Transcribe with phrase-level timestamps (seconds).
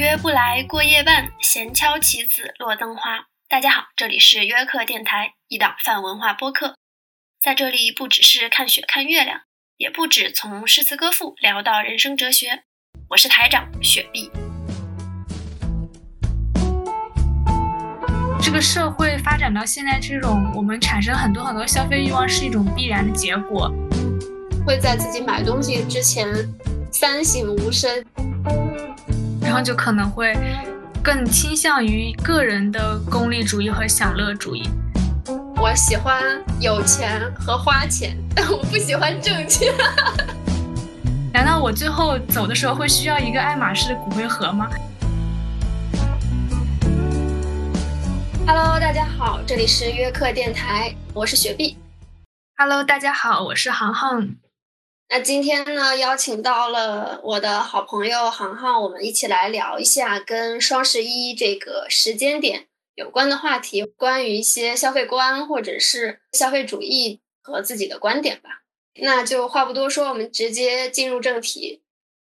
[0.00, 3.26] 约不来过夜半，闲敲棋子落灯花。
[3.50, 6.74] 大家好，这里是约克电台，一档泛文化播客。
[7.38, 9.42] 在这里，不只是看雪看月亮，
[9.76, 12.62] 也不止从诗词歌赋聊到人生哲学。
[13.10, 14.30] 我是台长雪碧。
[18.40, 23.70] 这个社会发展到现在这种，我们产生很多很多消费欲望是一种必然的结果。
[24.64, 26.26] 会在自己买东西之前
[26.90, 28.02] 三省吾身，
[29.40, 30.36] 然后就可能会
[31.02, 34.68] 更倾向于个人的功利主义和享乐主义。
[35.56, 36.22] 我喜欢
[36.60, 39.72] 有钱和花钱，但 我不喜欢挣钱。
[41.32, 44.68] 难道我最后走的时候会需要一个爱马仕的骨灰盒吗
[48.46, 51.76] ？Hello，大家好，这里是约克电台，我是雪碧。
[52.56, 54.30] Hello，大家好，我是航航。
[55.12, 68.62] 那今天呢，邀请到了我的好朋友航航，我们一起来聊一下跟双十一这个时间点有关的话题，关于一些消费观或者是消费主义和自己的观点吧。
[69.02, 71.82] 那就话不多说，我们直接进入正题。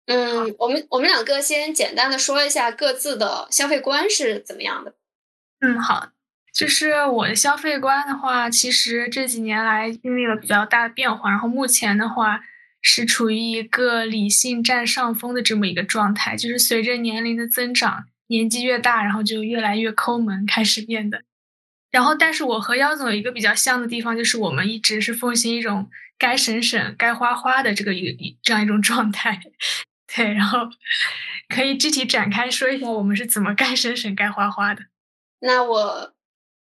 [0.06, 4.94] 嗯，我们我们两个先简单的说一下各自的消费观是怎么样的。
[5.60, 6.08] 嗯，好，
[6.52, 12.40] 就是我的消费观的话，其实这几年来经历了比较大的变化，然后目前的话。
[12.84, 21.22] 是处于一个理性占上风的这么一个状态，就是随着年龄的增长，年纪越大，然后就越来越抠门，开始变得。
[21.92, 29.40] 然后，但是我和妖总有一个比较像的地方，就是我们一直是奉行一种该省省、该花花的这个一这样一种状态。
[30.14, 30.68] 对，然后
[31.48, 34.82] 可以具体展开说一下，我们是怎么该省省、该花花的。
[35.40, 36.12] 那我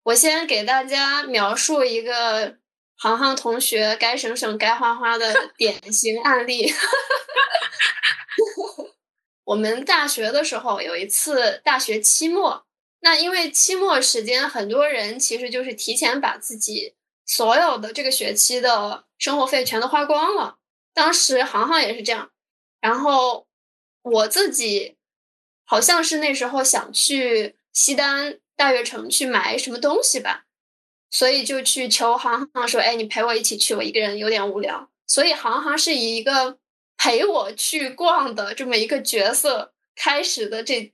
[0.06, 2.58] 我先给大家描述一个。
[3.02, 6.74] 航航同学该省省该花花的 典型案例。
[9.46, 12.66] 我们大学的时候有一次大学期末，
[13.00, 16.96] 那因为期末时间，很多人其实就是提前把自己
[17.26, 20.58] 所有的这个学期的生活费全都花光了。
[20.94, 22.32] 当时航航也是这样，
[22.82, 23.48] 然后
[24.02, 24.98] 我自己
[25.64, 30.48] 好像是那时候想去西单大悦城去买什么东西吧。
[31.12, 36.58] 所以就去求航航说：“哎，你陪我一起去，我一个人有点无聊。”所以航航是以一个
[36.98, 40.64] 陪我去逛的这么一个角色开始的。
[40.64, 40.92] 这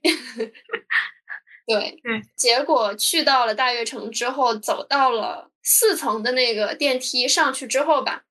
[1.66, 8.22] 对对，结果去到了大悦城之后，走到了四层的那个电梯上去之后吧，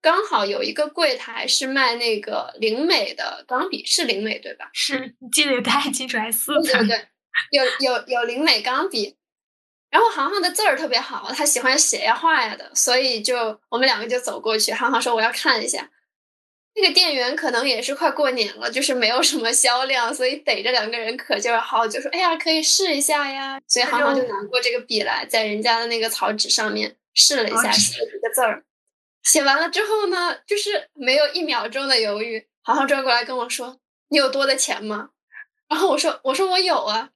[0.00, 4.68] 刚好有一个柜台是卖那个灵美的钢笔，是灵美对吧？
[4.74, 6.86] 是，记得太清楚，还四层。
[6.86, 7.08] 对对，
[7.50, 9.16] 有有有灵美钢笔。
[9.92, 14.72] 然后航航的字儿特别好，他喜欢写呀画呀的，所以就我们两个就走过去。
[14.72, 15.90] 航航说我要看一下，
[16.74, 23.60] 那个店员可能也是快过年了，就是没有什么销量，所以逮着两个人可劲儿薅，就说哎呀可以试一下呀。
[23.68, 28.64] 所以航航就拿过这个笔来，在人家的那个草纸上面试了一下，写了几个字儿。
[29.22, 33.78] 写完了之后呢，就是没有一秒钟的犹豫，航航转过来跟我说
[34.08, 35.10] ：“你有多的钱吗？”
[35.68, 37.10] 然后我说：“我说我有啊。”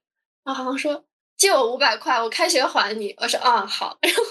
[0.45, 1.05] 然后航航说。
[1.37, 3.13] 借我五百块，我开学还你。
[3.17, 4.21] 我说啊好， 然后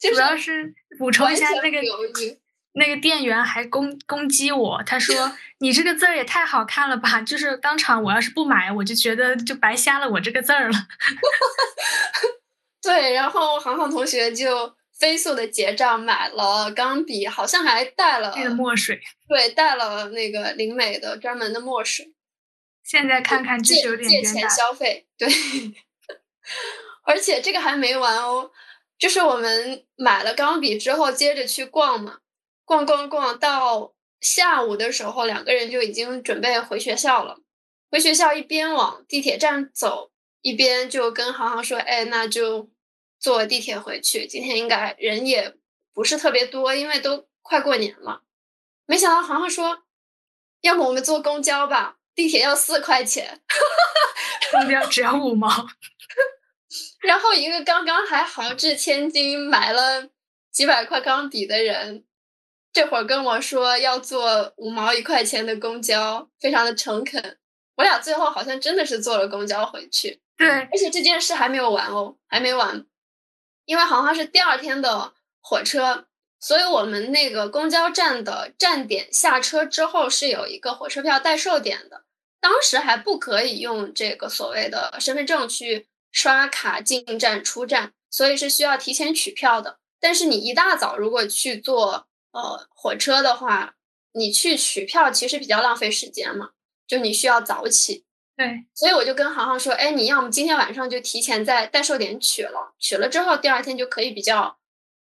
[0.00, 1.80] 主要是补充一下那个
[2.72, 7.20] 那个店员还攻攻击我，他说 你这个字儿也太好看了吧！
[7.22, 10.78] 就是当场我要是不买，我就觉得就白瞎了我这个字儿了。
[12.82, 22.12] 对，然后航航同学就飞速的结账买了钢笔，好像还带了墨水，对，带了那个灵美的专门的墨水。
[22.84, 25.28] 现在看看就是有点借钱消费，对。
[27.04, 28.50] 而且这个还没完哦，
[28.98, 32.18] 就是我们买了钢笔之后，接着去逛嘛，
[32.64, 37.38] 逛逛逛到下午的时候，两个人就已经准备回学校了。
[37.90, 40.12] 回学校一边往地铁站走，
[40.42, 42.70] 一边就跟航航说：“哎，那就
[43.18, 44.26] 坐地铁回去。
[44.26, 45.56] 今天应该人也
[45.92, 48.22] 不是特别多，因为都快过年了。”
[48.86, 49.82] 没想到航航说
[50.62, 53.40] ：“要么我们坐公交吧，地铁要四块钱，
[54.52, 55.48] 公交只要五毛。”
[57.00, 60.08] 然后一个刚刚还豪掷千金买了
[60.52, 62.04] 几百块钢笔的人，
[62.72, 67.38] 这会儿跟我说要坐五毛一块钱的公交，非常的诚恳。
[67.76, 70.20] 我俩最后好像真的是坐了公交回去。
[70.36, 72.84] 对，而且这件事还没有完哦，还没完，
[73.64, 76.06] 因为航航是第二天的火车，
[76.38, 82.04] 所以我们那个公交站的站点下车之后是有一个火车票代售点的，
[82.40, 85.86] 当时还不可以用这个所谓的身份证去。
[86.10, 89.78] 刷卡进站出站，所以是需要提前取票的。
[90.00, 93.74] 但是你一大早如果去坐呃火车的话，
[94.12, 96.50] 你去取票其实比较浪费时间嘛，
[96.86, 98.04] 就你需要早起。
[98.36, 104.58] 对，所以我就跟航航说，哎，你要么今天晚上就提前在代售点取了，取了之后第二天就可以比较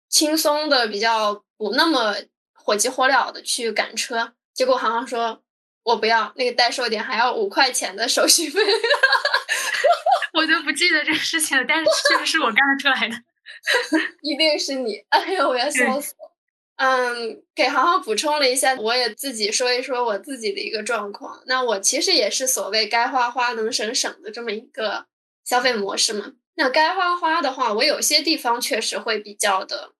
[0.09, 2.15] 轻松的、比较不那么
[2.53, 4.33] 火急火燎的去赶车。
[4.53, 5.41] 结果航航说，
[5.83, 8.59] 我不要，那个代售点还要五块钱的手续费。
[10.33, 13.15] 我就不记得这个事情了，但是确实是我干出来的，
[14.23, 15.03] 一定是你！
[15.09, 16.31] 哎呦，我要笑死了。
[16.77, 21.43] 嗯，给航航补充了一下，我也自己说一说我自己的一个状况。
[21.45, 25.05] 那我其实也是所谓该花花能省省的这么一个
[25.43, 26.33] 消费模式嘛。
[26.55, 29.93] 那该花花的话，我有些地方确实会比较的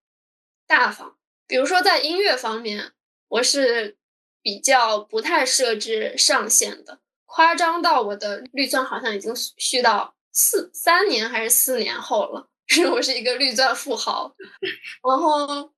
[0.66, 2.94] 大方，比如说在音乐方面，
[3.28, 3.98] 我是
[4.42, 10.16] 比较不太设置上限的，夸张到我的绿钻好像已经续到。
[10.34, 14.34] 四三年还是四年后了，是 我是一个绿钻富豪，
[15.08, 15.72] 然后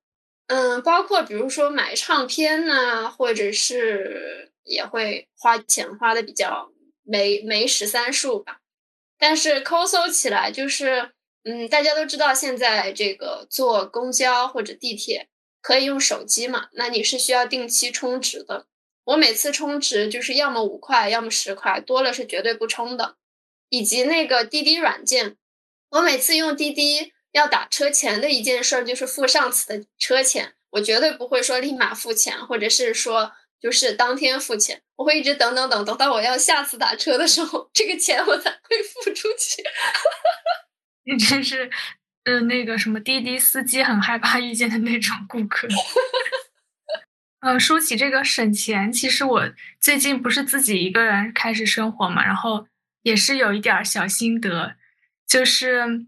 [0.46, 6.70] 嗯，包括比如说买唱片呐，或者是也会花钱花的比较
[7.02, 8.60] 没没十三数吧，
[9.18, 11.10] 但是抠搜起来就是
[11.44, 15.28] 嗯，大家都知道现在这个坐公交或者地铁
[15.60, 18.66] 可以用手机嘛，那你是需要定期充值的，
[19.04, 23.16] 我每次充值就是要么五块，要么十块，多了是绝对不充的。
[23.74, 25.34] 以及那个滴滴软件，
[25.90, 39.64] 我每次用滴滴要打车前的一件事儿就是付上次的车钱，我绝对不会说立马付钱，或者是说就是当天付钱，我会一直等等等，等到我要下次打车的时候，这个钱我才会付出去。
[41.02, 41.68] 你真是，
[42.22, 45.66] 呃，那个什么滴滴司机很害怕遇见的那种顾客。
[47.40, 49.50] 嗯，说起这个省钱，其实我
[49.80, 52.68] 最近不是自己一个人开始生活嘛，然后。
[53.04, 54.74] 也是有一点小心得，
[55.28, 56.06] 就是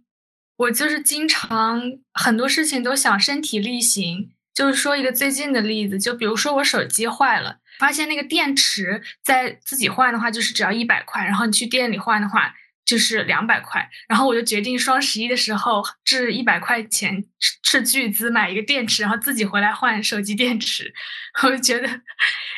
[0.57, 1.81] 我就是经常
[2.13, 4.33] 很多事情都想身体力行。
[4.53, 12.55] 就是说一个最近的例子，就比如说我手机坏了，发现那个电池在自己换的话就是只要一百块，然后你去店里换的话
[12.87, 13.87] 就是两百块。
[14.09, 17.23] 然后我就决定双十一的时候置一百块钱
[17.63, 20.95] 斥巨资买一个电池，然后自己回来换手机电池。
[21.45, 22.01] 我就觉得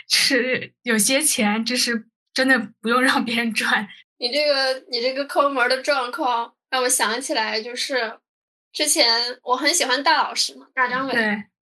[0.08, 3.88] 是有些钱就是真的不用让别人赚。
[4.18, 8.18] 你这个你这个抠门的状况让我想起来，就是
[8.72, 11.14] 之前我很喜欢大老师嘛，大张伟，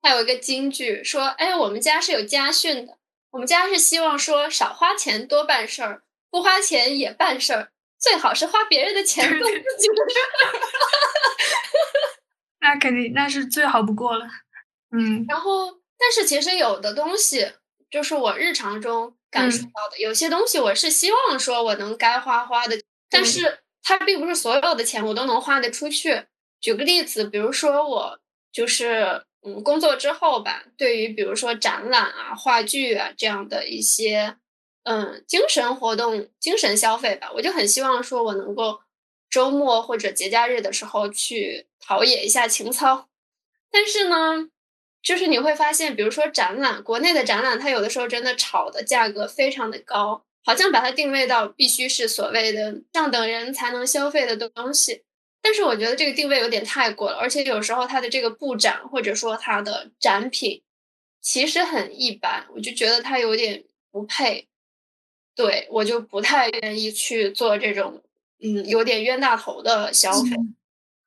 [0.01, 2.97] 他有一个金句说：“哎，我们家是有家训的，
[3.31, 10.59] 我们家是希望说少花钱多办事儿，不花钱也办事儿，最好是花别人的钱做自己的事儿。
[12.59, 14.27] ”那肯定那是最好不过了。
[14.91, 17.53] 嗯，然后但是其实有的东西
[17.89, 19.15] 就是我日常中。
[19.33, 26.27] 感受到的有些东西，我是希望说我能该花花的，但是它并不是所有的钱我都能花得出去。
[26.61, 28.19] 举个例子，比如说我
[28.51, 34.37] 就是嗯工作之后吧，对于比如说展览啊、话剧啊这样的一些
[34.83, 38.81] 嗯精神活动、精神消费吧，我就很希望说我能够
[39.29, 43.09] 周末或者节假日的时候去陶冶一下情操。
[43.71, 44.49] 但是呢。
[45.03, 55.03] 就是你会发现，比如说展览，国内的展览，它有的时候真的炒的价格非常的高，好像把它定位到必须是所谓的上等人才能消费的东西。
[55.41, 60.61] 但是我觉得这个定位有点太过了，而且有时候它的这个布展或者说它的展品
[61.21, 64.47] 其实很一般，我就觉得它有点不配。
[65.35, 68.03] 对我就不太愿意去做这种
[68.39, 70.29] 嗯有点冤大头的消费。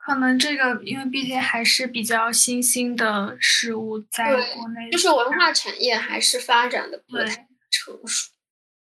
[0.06, 8.30] 可能这个，因为毕竟还是比较新兴的事物，在国内就是文化产业还是发展的不太成熟。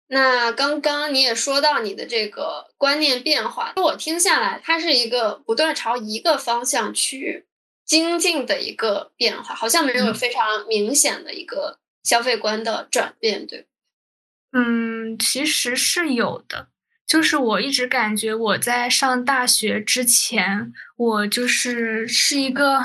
[0.08, 7.48] 那刚刚你也说到你的这个观念变化，我听下来，它是一个不断朝一个方向去
[7.84, 13.68] 精进的一个变化，好像没有非常明显的一个消费观的转变，对
[14.54, 16.70] 嗯，其实是有的。
[17.10, 22.80] 就是我一直感觉我在上大学之前，我就是是一个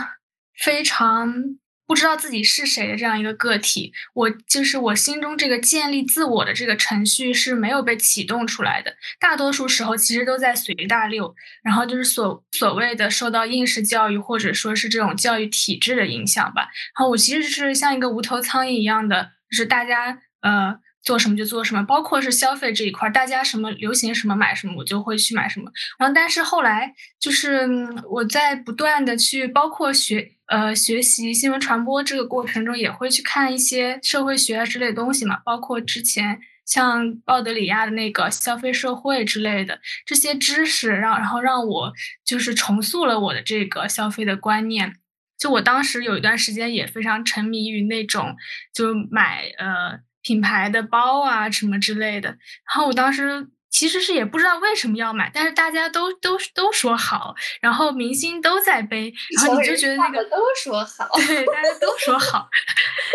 [0.58, 3.92] 非常不知道自己是谁的这样一个个体。
[4.14, 8.96] 我就是我心中这个建立自我的这个程序是没有被启动出来的。
[9.20, 16.62] 大多数时候其实都在随大流，然后就是所所谓的受到应试教育或者说是这种教育体制的影响吧。
[16.62, 20.82] 然后我其实是像一个无头苍蝇一样的，就是大家呃。
[21.04, 25.70] 做什么就做什么，包括是消费这一块，大家什么流行什么买什么，我就会去买什么。
[25.98, 27.68] 然后，但是后来就是
[28.10, 41.92] 我在不断的去，包括学呃学习新闻传播这个过程中，也会去看一些社会学啊之类的东西嘛，包括之前像鲍德里亚的那个消费社会之类的这些知识，让然后让我
[42.24, 44.96] 就是重塑了我的这个消费的观念。
[45.36, 48.34] 就我当时有一段时间也非常沉迷于那种
[48.72, 50.00] 就买呃。
[50.24, 52.30] 品牌的包啊，什么之类的。
[52.30, 62.48] 然后我当时其实是也不知道为什么要买，但是大家都都都说好，然后明星都在背，然后你就觉得那个都说好，对，大家都 说好，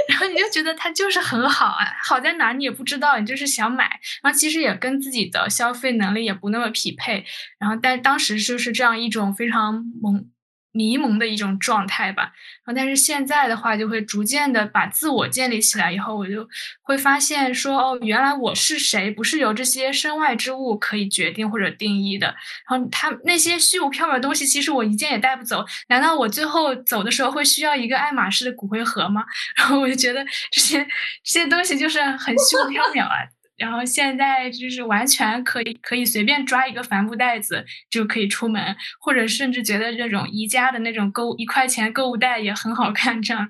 [0.09, 7.25] 然后你就觉得它就是很好啊，好在哪你也不知道，你就是想买，然后其实也跟自己的消费能力也不那么匹配，
[7.57, 10.25] 然后但当时就是这样一种非常懵。
[10.71, 12.23] 迷蒙的一种状态吧，
[12.63, 16.47] 然后但是现在的话，就会逐渐的把自我建立起来以后，我就
[16.81, 22.27] 会发现说，哦，原来我是谁，不是由这些身外之物可以决定或者定义的。
[22.69, 25.65] 然后他那些虚无缥缈的东西，其实我一件也带不走。
[25.87, 29.25] 难道我最后走的时候会需要一个爱马仕的骨灰盒吗？
[29.57, 30.85] 然后我就觉得这些
[31.23, 33.27] 这些东西就是很虚无缥缈啊。
[33.59, 43.21] 然后现在就是完全可以可以随便抓一个帆布袋子就可以出门，或者甚至觉得这种宜家的那种购一块钱购物袋也很好看。
[43.21, 43.49] 这样，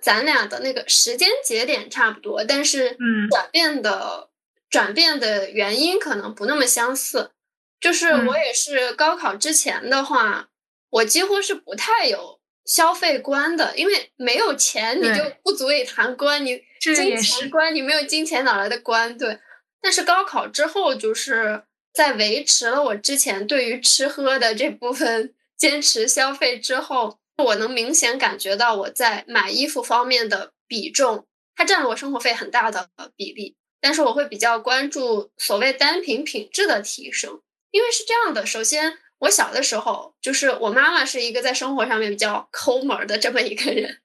[0.00, 4.30] 咱俩的那个时间节点差不多，但是嗯，转变的
[4.70, 7.32] 转变的原因可能不那么相似。
[7.78, 10.48] 就是我也是高考之前的话，
[10.88, 12.35] 我几乎是不太有
[12.66, 16.60] 消费观的，因为没有钱你就不足以谈观你。
[16.78, 19.16] 金钱观，你没有金钱哪来的观？
[19.18, 19.40] 对，
[19.80, 33.56] 但是高考之后，就是在维持了我之前对于吃喝的这部分坚持消费之后，我能明显感觉到我在买衣服方面的比重，它占了我生活费很大的比例。
[33.80, 37.40] 但是我会比较关注所谓单品品质的提升，
[37.72, 38.46] 因为是这样的。
[38.46, 44.00] 首先，我小的时候，就是我妈妈是一个在生活上面比较抠门的这么一个人，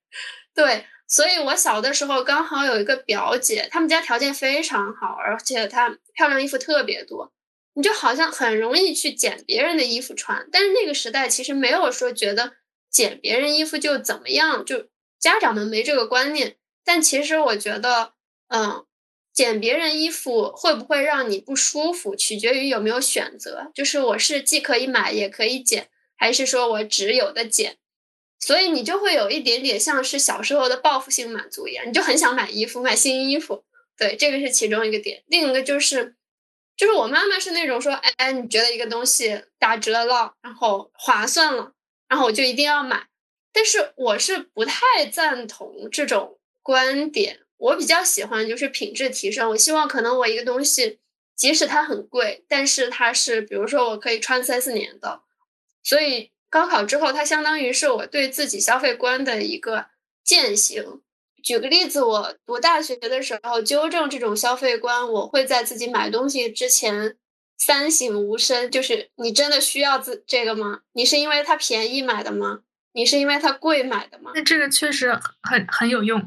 [0.55, 0.85] 对。
[1.07, 7.33] 所以，我小的时候刚好有一个表姐，他们家条件非常好，而且她漂亮衣服特别多，
[7.73, 10.47] 你就好像很容易去捡别人的衣服穿。
[10.53, 12.53] 但是那个时代其实没有说觉得
[12.89, 14.87] 捡别人衣服就怎么样，就
[15.19, 16.55] 家长们没这个观念。
[16.85, 18.13] 但其实我觉得，
[18.47, 18.85] 嗯，
[19.41, 23.71] 捡别人衣服会不会让你不舒服，取决于有没有选择。
[23.73, 27.77] 就是我是既可以买也可以捡，还是说我只有的捡。
[28.39, 33.63] 所以你就会有一点点像是小时候的报复性满足一样，你就很想买衣服，买新衣服。
[33.97, 35.23] 对，这个是其中一个点。
[35.25, 36.13] 另一个就是，
[36.77, 41.73] 就是我妈妈是那种说，哎，你觉得一个东西打折了，然后划算了，
[42.07, 43.07] 然后我就一定要买。
[43.51, 47.39] 但是我是不太赞同这种观点。
[47.61, 49.49] 我比较喜欢就是品质提升。
[49.51, 50.99] 我希望可能我一个东西，
[51.35, 55.21] 即使它很贵，但是它是比如说我可以穿三四年的，
[55.81, 56.31] 所以。
[56.51, 59.85] 高考之后，它相当于是我对自己消费观的一个
[60.21, 61.01] 践行。
[61.41, 67.15] 举个例子，我读大学的时候纠正这种消费观，我会在自己买东西之前
[67.57, 70.81] 三省吾身，就是你真的需要自这个吗？
[70.91, 72.63] 你是因为它便宜买的吗？
[72.91, 74.33] 你是因为它贵买的吗？
[74.35, 76.21] 那这个确实很很有用。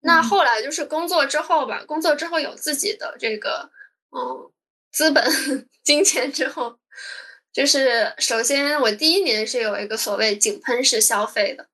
[0.00, 3.70] 那后来就是工作之后吧，工作之后有自己的这个
[4.10, 4.50] 嗯
[4.90, 5.24] 资本
[5.84, 6.78] 金钱之后。
[7.52, 11.66] 就是首先，我第一年是有一个所谓井喷式消费的，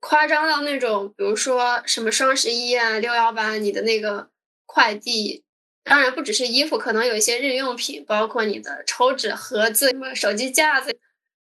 [0.00, 4.28] 夸张到那种，比如说什么双十一啊、六幺八，你的那个
[4.66, 5.44] 快递，
[5.82, 10.94] 当然不只是衣服，可能有一些日用品，包括你的抽纸盒子、什么手机架子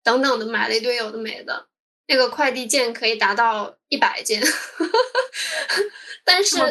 [0.03, 1.67] 等等的，买了一堆有的没的，
[2.07, 4.41] 那个快递件可以达到一百件，
[6.25, 6.63] 但是就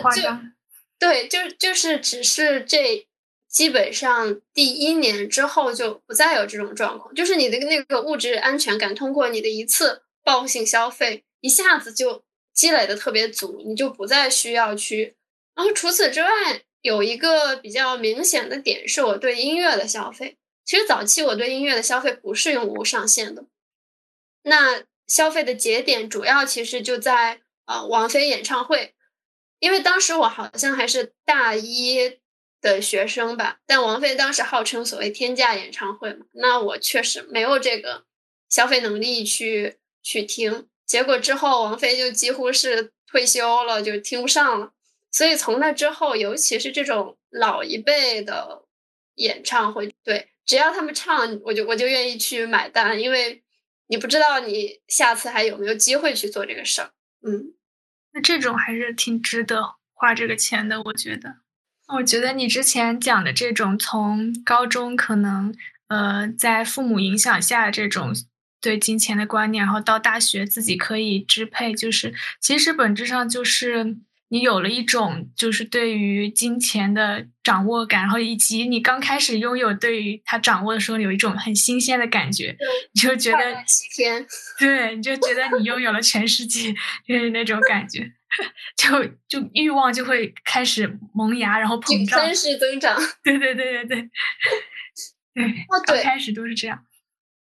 [0.99, 3.07] 对，就就是只是这。
[3.49, 15.17] 基本上第一年之后就不再有这种状况，就是你的那个物质安全感通过你的一次报复性消费一下子就积累的特别足，你就不再需要去。
[15.55, 16.29] 然后除此之外，
[16.83, 20.37] 有一个比较明显的点是我对音乐的消费。
[20.67, 23.47] 其实早期我对音乐的消费不是用无上限的，
[24.43, 28.95] 那消费的节点主要其实就在啊王菲演唱会，
[29.59, 32.21] 因为当时我好像还是大一。
[32.63, 38.07] 的学生吧，但王菲当时号称所谓天价演唱会嘛，那我确实没有这个
[38.49, 40.67] 消费能力去去听。
[40.85, 44.73] 结果之后，王菲就几乎是退休了，就听不上了。
[45.13, 48.65] 所以从那之后，尤其是这种老一辈的
[49.17, 53.45] 演唱会，对，只要他们唱，我就我就愿意去买单，因为
[53.89, 56.91] 你不知道你下次还有没有机会去做这个事儿。
[57.23, 57.55] 嗯，
[58.13, 61.37] 那这种还是挺值得花这个钱的，我觉得。
[61.89, 65.55] 我觉得你之前讲的这种从高中可能
[65.87, 68.13] 呃在父母影响下这种
[68.61, 73.97] 对金钱的观念，然后到大学自己可以支配，就是其实本质上就是
[74.29, 82.57] 你有了一种就是对于金钱的掌握感，然后以及你刚开始拥有对于它掌握的时候有一种很新鲜的感觉，
[82.93, 84.27] 你就觉得七天，
[84.59, 86.75] 对，你就觉得你拥有了全世界，
[87.07, 88.13] 就是那种感觉，
[88.77, 93.01] 就就欲望就会开始萌芽，然后膨胀，式增长。
[93.23, 94.11] 对对对对对，
[95.35, 96.85] 对，哦对，开始都是这样。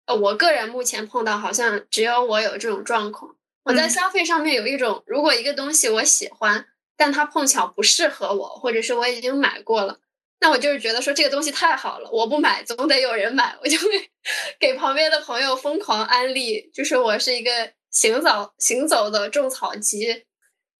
[0.05, 3.35] 呃，我个人目前碰到好像只有我有这种状况。
[3.63, 9.99] 我在消费上面有一种，如果一个东西我喜欢，但它碰巧不适合我，或者是我已经买过了，
[10.39, 13.85] 那我就是觉得说这个东西太好了，我不买总得有人买，我就会
[14.59, 20.25] 给旁边的朋友疯狂安利，就是我是一个行走行走的种草机。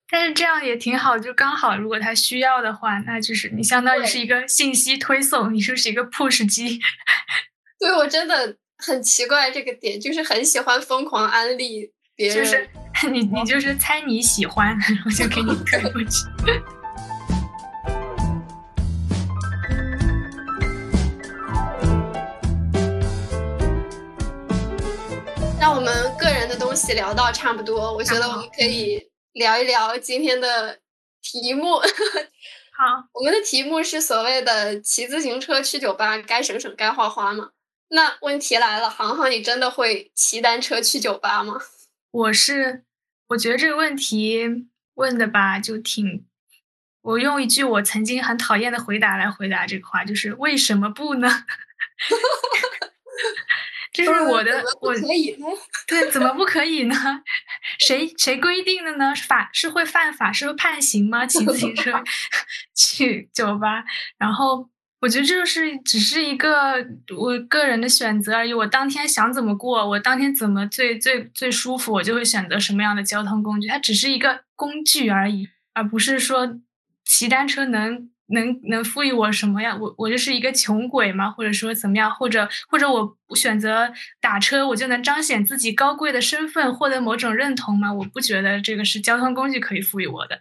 [0.08, 6.80] 但是这样也挺好，就刚好如果他需要的话，那就是你相当于是一个信息推送，你就是一个 push 机。
[7.80, 8.56] 对我真的。
[8.78, 11.94] 很奇怪这个点，就是很喜欢疯狂安利。
[12.18, 12.66] 就是
[13.12, 16.24] 你，你就是猜你喜欢， 然后就给你推过去。
[25.60, 30.78] 那我们个人的东西聊到差不多，我觉得我们可以聊一聊今天的
[31.20, 31.76] 题目。
[31.76, 31.84] 好，
[33.12, 37.50] 我们的题目是所谓的骑自行车去酒吧，该省省，该花花嘛。
[37.90, 41.60] 那问题来了，航航，你真的会骑单车去酒吧吗？
[42.16, 42.82] 我是，
[43.28, 46.24] 我觉得这个问题问的吧，就挺，
[47.02, 51.28] 我用一句我曾经很讨厌的回答来回答这个话，就是为什么不呢？
[53.92, 55.36] 这是我的，我可以
[55.86, 56.96] 对，怎么不可以呢？
[57.78, 59.14] 谁谁规定的呢？
[59.14, 61.26] 法是会犯法，是会判刑吗？
[61.26, 62.02] 骑自行车
[62.74, 63.84] 去酒吧，
[64.16, 64.70] 然后。
[64.98, 66.84] 我觉得这就是只是一个
[67.16, 68.54] 我个人的选择而已。
[68.54, 73.68] 我当天想怎么过，我当天怎么最最最舒服，我就会选择什么样的交通工具。
[73.68, 76.58] 它只是一个工具而已，而不是说
[77.04, 79.78] 骑单车能能能赋予我什么样。
[79.78, 81.30] 我我就是一个穷鬼吗？
[81.30, 82.10] 或者说怎么样？
[82.10, 87.92] 或者或者我选择打车，我就能彰显自己高贵的身份，获得某种认同吗？
[87.92, 90.40] 我不觉得这个是交通工具可以赋予我的。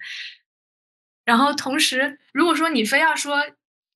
[1.25, 3.43] 然后同时，如果说你非要说。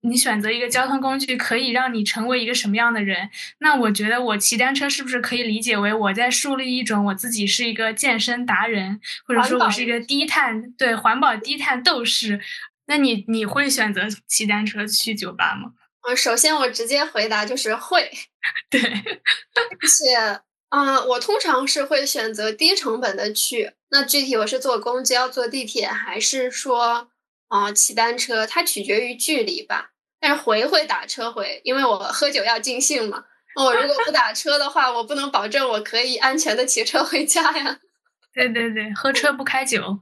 [0.01, 3.29] 你选择一个交通工具可以让你成为一个什么样的人？
[3.59, 12.39] 那我觉得我骑单车是不是可以理解为我在树立一种我自己是一个健身达人，或者说我是一个低碳对环保低碳斗士？
[12.87, 15.73] 那你你会选择骑单车去酒吧吗？
[16.07, 18.09] 呃，首先我直接回答就是会，
[18.71, 23.73] 对，而且嗯，我通常是会选择低成本的去。
[23.91, 27.08] 那具体我是坐公交、坐地铁，还是说？
[27.49, 33.25] 啊，骑单车它取决于距离吧，但是回会打车回，因为我喝酒要尽兴嘛。
[33.55, 37.79] 我如果不打车的话，我不能保证我可以安全的骑车回家呀。
[38.33, 39.99] 对对对，喝车不开酒。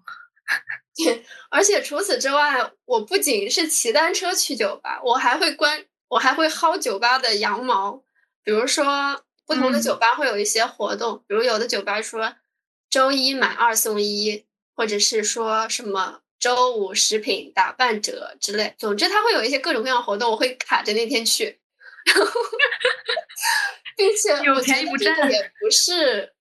[0.96, 8.04] 对， 而且除此之外，我不仅是骑单车去酒吧，我还会关，我还会薅酒吧的羊毛。
[8.44, 12.36] 比如说，不同的酒吧会有一些活动，比如有的酒吧说
[12.90, 16.20] 周一买二送一，或者是说什么。
[16.40, 21.60] 周五食品打半折之类，总之它会有一些各种各样活动，我会卡着那天去，
[23.96, 26.34] 并且我觉得这个也不是，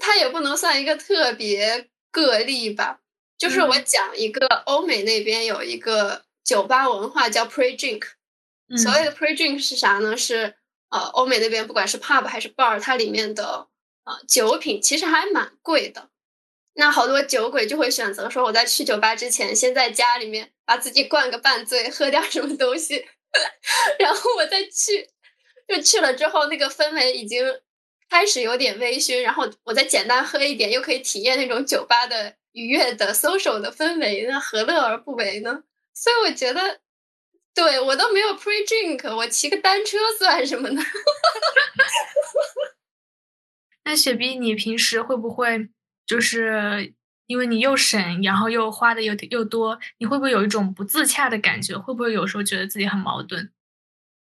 [0.00, 3.00] 它也不能算一个特别个例吧。
[3.36, 8.04] 就是我讲一个欧美那边有一个酒吧文化叫 pre drink，
[8.76, 10.16] 所谓的 pre drink 是啥呢？
[10.16, 10.54] 是
[10.90, 13.68] 呃欧美那边不管是 pub 还是 bar，它里面的
[14.04, 16.10] 呃酒品其实还蛮贵的。
[16.74, 23.06] 那好多酒鬼就会选择说，我在去酒吧之前，先在家里面把自己灌个半醉，喝点什么东西，
[23.98, 25.08] 然后我再去。
[25.66, 27.42] 就去了之后，那个氛围已经
[28.10, 35.62] 开始有点微醺，然后我再简单喝一点，又可以体验那种酒吧的愉悦的 social 的氛围，那何乐而不为呢？
[35.94, 36.80] 所以我觉得，
[37.54, 40.82] 对我都没有 pre drink，我骑个单车算什么呢？
[43.84, 45.70] 那雪碧，你平时会不会？
[46.06, 46.92] 就是
[47.26, 51.76] 因为你又省，然后又花的又又多，你会不会有一种不自洽的感觉？
[51.78, 53.50] 会不会有时候觉得自己很矛盾？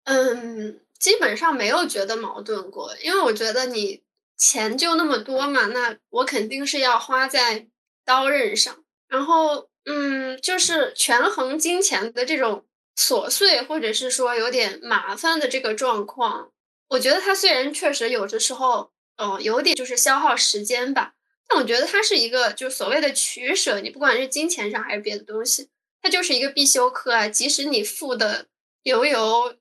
[0.06, 4.02] 嗯，基本上没有觉得矛盾过，因为我觉得你
[4.38, 7.68] 钱就那么多嘛，那我肯定是要花在
[8.06, 8.76] 刀刃上。
[9.08, 12.66] 然后，嗯，就是权衡金钱的这种
[12.98, 16.52] 琐碎，或者是说有点麻烦的这个状况，
[16.90, 21.14] 我觉得它虽然确实有的时候，嗯，有点就是消耗时间吧。
[21.47, 25.69] 但我觉得它是一个，就所谓的取舍，你不管是金钱上还是别的东西，
[26.01, 27.27] 它就是一个必修课啊。
[27.27, 28.47] 即使你富的
[28.84, 29.56] 流油，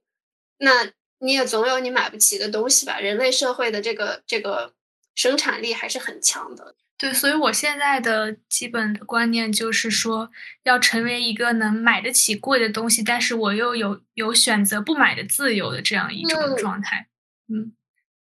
[0.59, 3.01] 那你也总有你买不起的东西吧。
[3.01, 4.75] 人类社会的这个这个
[5.15, 6.75] 生产力还是很强的。
[6.99, 10.31] 对，所以我现在的基本的观念就是说，
[10.63, 17.09] 要成为一个能买得起贵的东西，但是我又有有选择不买的自由的这样一种状态。
[17.53, 17.75] 嗯，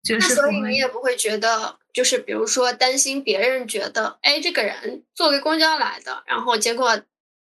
[0.08, 7.02] 那所以你也不会觉得，就是比如说担心别人觉得，哎，这个人坐个公交来的，然后结果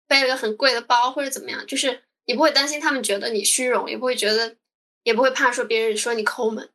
[0.07, 4.57] 背了个很贵的包或者怎么样，就是你不会担心他们觉得你虚荣，也不会觉得，
[5.03, 6.69] 也不会怕说别人说你抠门。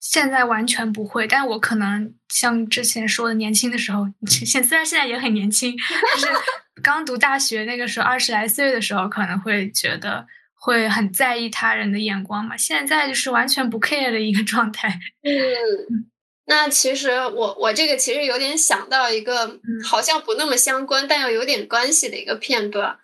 [0.00, 6.26] 现在完全不会，但我可能像之前说的，年轻的时候， 现虽然现在也很年轻，就是
[6.82, 12.56] 刚读大学那个时候，二十来岁的时候，可能会觉得会很在意他人的眼光嘛。
[12.56, 14.98] 现在就是完全不 care 的一个状态。
[15.22, 16.10] 嗯，
[16.54, 22.98] 那其实我我这个其实有点想到一个好像不那么相关，但又有点关系的一个片段。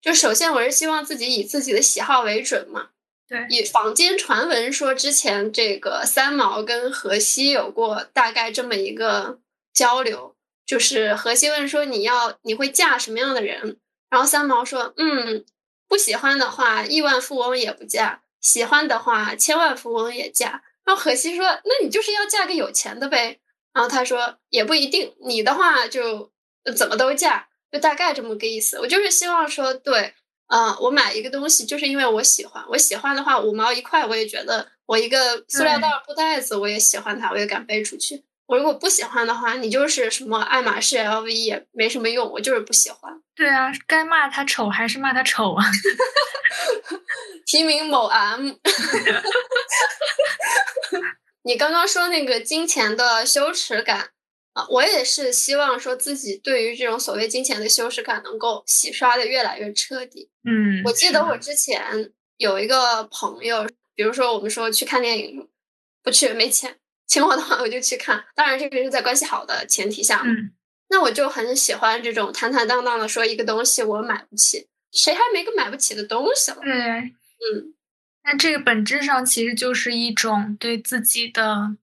[0.00, 2.88] 就首先我是希望自己以自己的喜好为准嘛。
[3.28, 9.38] 对以坊间传闻说，之前这个三毛跟荷西有过大概这么一个
[9.72, 10.34] 交流，
[10.66, 13.78] 就是荷西问说你要你会嫁什么样的人，
[14.10, 15.44] 然后三毛说嗯
[15.86, 20.64] 不喜欢的话亿万富翁也不嫁，喜欢的话千万富翁也嫁。
[20.84, 23.38] 然后荷西说那你就是要嫁个有钱的呗。
[23.72, 26.30] 然后他说也不一定，你的话就
[26.76, 28.78] 怎么都嫁，就大概这么个意思。
[28.78, 30.14] 我就是希望说对。
[30.48, 38.22] 嗯，我买一个东西就是因为我喜欢，我喜欢的话五毛一块我也觉得，我一个塑料袋布袋子我也喜欢它，我也敢背出去。
[38.52, 43.10] 我如果不喜欢的话，你就是什么爱马仕、LV 也没什么用，我就是不喜欢。
[43.34, 45.64] 对啊，该骂他丑还是骂他丑啊？
[47.46, 48.50] 提名某 M。
[51.44, 54.10] 你刚刚说那个金钱的羞耻感。
[54.52, 60.28] 啊，我也是希望说自己对于这种所谓金钱的羞耻感能够洗刷的越来越彻底。
[60.44, 65.48] 嗯，我记得我之前有一个朋友，比如说我们说去看电影，
[66.04, 66.76] 不去没钱，
[67.12, 70.22] 请我的话我就去看，当然这个是在关系好的前提下。
[70.24, 70.50] 嗯，
[70.88, 76.56] 那我就很喜欢这种坦坦荡荡的说一个东西我买不起，谁还没个买不起的东西了？
[76.62, 77.74] 对，嗯，
[78.24, 81.76] 那这个本质上其实就是一种对自己的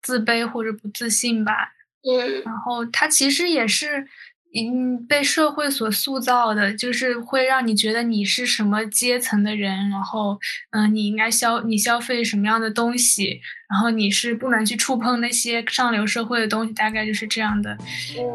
[0.00, 1.72] 自卑或者不自信吧。
[2.08, 4.06] 嗯，然后它其实也是，
[4.54, 10.38] 嗯，被社会所塑造的，就是会让你觉得你是什么阶层的人，然后，
[10.70, 17.76] 嗯，你应该消你消费什么样的东西，然后你是不能去触碰那些上流社会的东西，大概就是这样的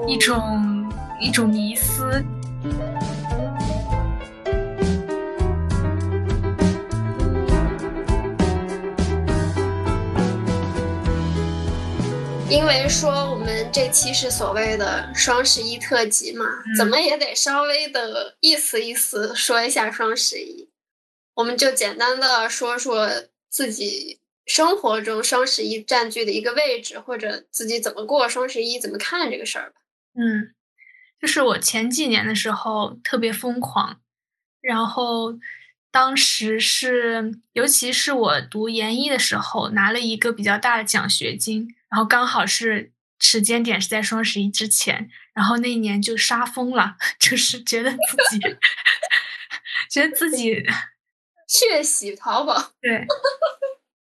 [0.08, 2.24] 一种一种迷思。
[12.54, 16.46] 因为说我们这期是所谓的双十一特辑嘛，
[16.78, 20.70] 怎么也得稍微的意思意思说一下双十一。
[21.34, 23.10] 我们就简单的说说
[23.50, 29.78] 自己生活中双十一占据的一个位置，或者自己怎么过双十一，怎么看这个事儿吧。
[30.14, 30.54] 嗯，
[31.20, 34.00] 就是我前几年的时候特别疯狂，
[34.62, 35.40] 然后
[35.90, 41.76] 当时是，尤其是我读研一的时候，拿了一个比较大的奖学金。
[41.94, 47.98] 然后刚好是时间点是在双十一之前，然后那一年就杀疯了， 就是觉得自
[48.32, 48.40] 己
[49.92, 50.56] 觉得自己
[51.48, 53.06] 血洗淘宝，对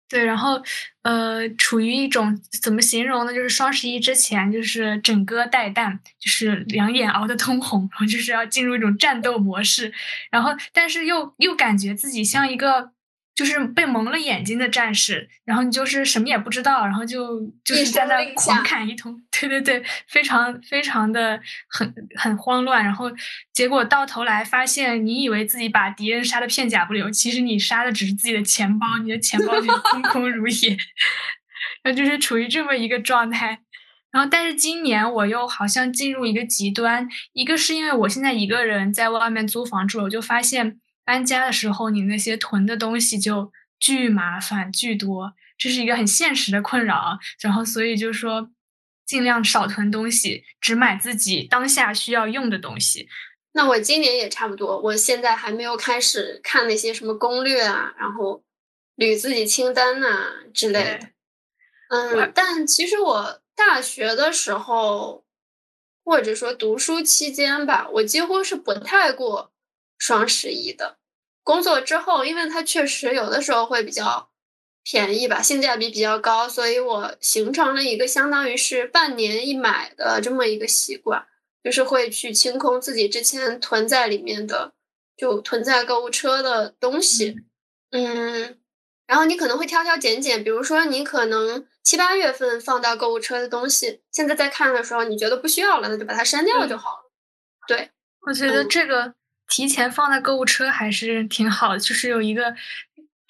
[0.10, 0.60] 对，然后
[1.04, 3.32] 呃，处于一种怎么形容呢？
[3.32, 9.94] 就是双十一之前，就是整个带弹，就是两眼熬得通红，然后就是要进入一种战斗模式，
[10.32, 12.97] 然后但是又又感觉自己像一个。
[13.38, 23.12] 就是被蒙了眼睛的战士，然后你就是什么也不知道，然后就就是在那狂砍一通， 对对对，非常非常的很很慌乱，然后
[23.54, 30.76] 结果到头来发现，你以为自己把敌人杀的片甲不留，其实你杀的只是自己的钱包，你的钱包就 空空如也，
[31.84, 33.60] 然后就是处于这么一个状态，
[34.12, 40.80] 然后但是今年我又好像进入一个极端，一个是因为我现在一个人在外面租房住，我就发现。
[41.08, 47.18] 搬家的时候，你那些囤的东西就巨麻烦、巨多，这是一个很现实的困扰。
[47.40, 48.50] 然后，所以就说
[49.06, 53.08] 尽量少囤东西，只买自己当下需要用的东西。
[53.54, 58.44] 那我今年也差不多，我现在还没有开始看那些什么攻略啊，然后
[58.98, 61.00] 捋自己清单呐之类的。
[61.90, 65.24] 嗯，但其实我大学的时候，
[66.04, 69.54] 或者说读书期间吧，我几乎是不太过。
[70.00, 70.97] 双十一的
[71.48, 74.30] 工作之后，因为它确实有的时候会比较
[74.84, 81.26] 便宜吧，性价比比较高，所以我形成了一个相当于是半年一买的这么一个习惯，
[81.64, 84.74] 就是会去清空自己之前囤在里面的，
[85.16, 87.38] 就囤在购物车的东西。
[87.92, 88.60] 嗯，
[89.06, 97.12] 然后你可能会挑挑拣拣，比如说你可能七八月份放到购物车的东西，现在在看的时候，你觉得不需要了，那就把它删掉就好了。
[97.66, 97.92] 对，
[98.28, 99.14] 我觉得这个
[99.48, 102.56] 提前放在购物车还是挺好的，就是有一个。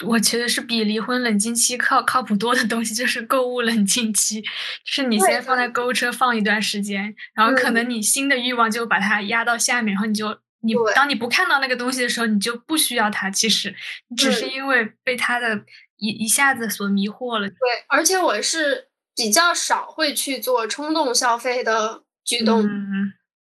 [0.06, 4.48] 我觉得是比离婚冷静期靠靠谱多的东西，就是购物冷静期，就
[4.86, 13.32] 是你先放在购物车放一段时间，然后可能你新的欲望就把它压到下面，然后你就你当你不看到那个东西的时候，你就不需要它。
[13.32, 13.74] 其实
[14.16, 15.64] 只是因为被它的
[15.96, 17.50] 一一下子所迷惑了。
[17.50, 22.64] 对，而且我是比较少会去做冲动消费的举动，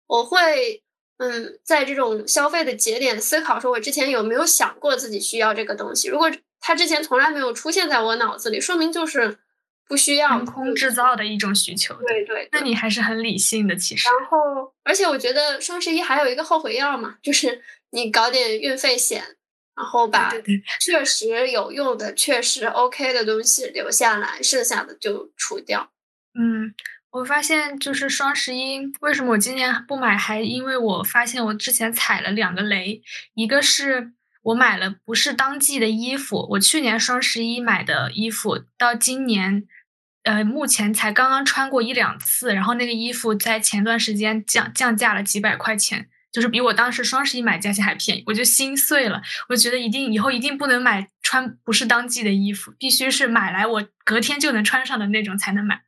[0.07, 0.83] 我会
[1.19, 6.31] 嗯在这种消费的节点思考，说我之前有没有想过自己需要这个东西，如果。
[6.59, 9.39] 它之前从来没有出现在我脑子里，说明就是
[9.87, 10.37] 不需要。
[10.39, 11.95] 凭空制造的一种需求。
[12.09, 12.49] 对对。
[12.51, 14.09] 那你还是很理性的，其实。
[14.09, 19.23] 然后，而且我觉得双十一还有一个后悔药嘛，就是你搞点运费险，
[19.77, 20.33] 然后把
[20.81, 25.93] 确实有用的、确实 OK 的东西留下来，剩下的就除掉。
[26.35, 26.75] 嗯，
[27.17, 30.17] 我发现就是双十一，为什么我今年不买？
[30.17, 33.03] 还因为我发现我之前踩了两个雷，
[33.35, 34.13] 一个是。
[34.47, 39.65] 我买了不是当季的衣服，我去年双十一买的衣服，到今年，
[40.23, 49.21] 呃，目前才刚刚穿过一两次，然后那个衣服在前段时间降降价了几百块钱，就是比我当时双十一买价钱还便宜，我就心碎了。
[49.49, 55.81] 我觉得一定以后一定不能买穿不是当季的衣服，必须是买来我隔天就能穿上的那种才能买。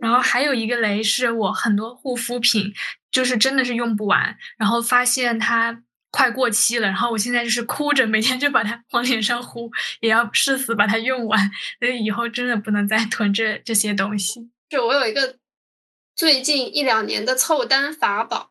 [0.00, 2.72] 然后还有一个雷是我很多护肤品
[3.12, 5.82] 就是真的是用不完，然后发现它。
[6.12, 11.38] 快过期了，然后我现在就是哭着每天就把它 往脸上呼，也要誓死把它用完。
[11.78, 14.50] 所以以后真的不能再囤这这些东西。
[14.68, 15.36] 就我有一个
[16.16, 18.50] 最近一两年的凑单法宝，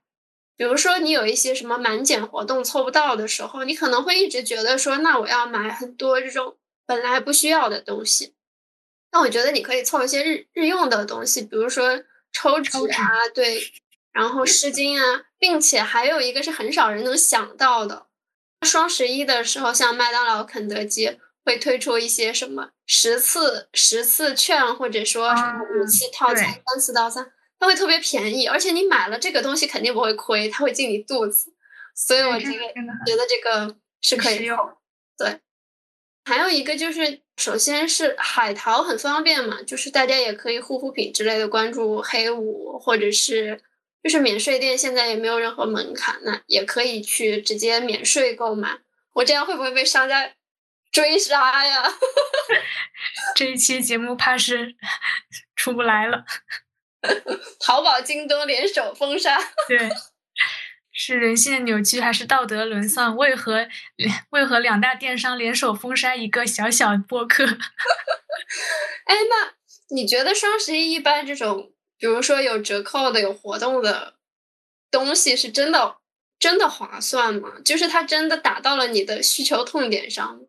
[0.56, 8.36] 比如说你有一些什么满减活动凑不到的时候，你可能会一直觉得说，那我要买很多这种本来不需要的东西。
[9.12, 13.62] 那我觉得你可以凑一些日日用的东西，比如说抽纸啊，对。
[14.12, 18.08] 然后湿巾啊，并且还有一个是很少人能想到的，
[18.64, 31.54] 双十一的时候，像麦当劳、肯德基会推出一些什么十次十次券，或者说什么五次套餐、三次套餐，它会特别便宜，而且你买了这个东西肯定不会亏，它会进你肚子，
[31.96, 32.58] 所以我觉得
[33.06, 34.58] 觉得这个是可以用。
[35.18, 35.40] 对，
[36.26, 43.62] 还有一个就是，首先是海淘很方便嘛，就是大家也可以护肤品之类的关注黑五或者是。
[44.02, 48.80] 就是免税店现在也没有任何门槛，那也可以去直接免税购买。
[49.12, 50.32] 我这样会不会被商家
[50.90, 51.84] 追杀呀？
[53.36, 54.74] 这一期节目怕是
[55.54, 56.24] 出不来了。
[57.60, 59.38] 淘宝、京东联手封杀。
[59.68, 59.90] 对，
[61.02, 63.16] 是人性的扭曲还是道德沦丧？
[63.16, 63.66] 为何
[64.32, 67.46] 为何两大电商联手封杀一个小小播客？
[69.08, 69.54] 哎，那
[69.96, 71.72] 你觉得双十一一般这种？
[71.98, 74.16] 比如说有折扣的、有活动的
[74.92, 75.96] 东西，是真的
[76.38, 77.54] 真的划算吗？
[77.64, 80.42] 就是它真的打到了你的需求痛点上。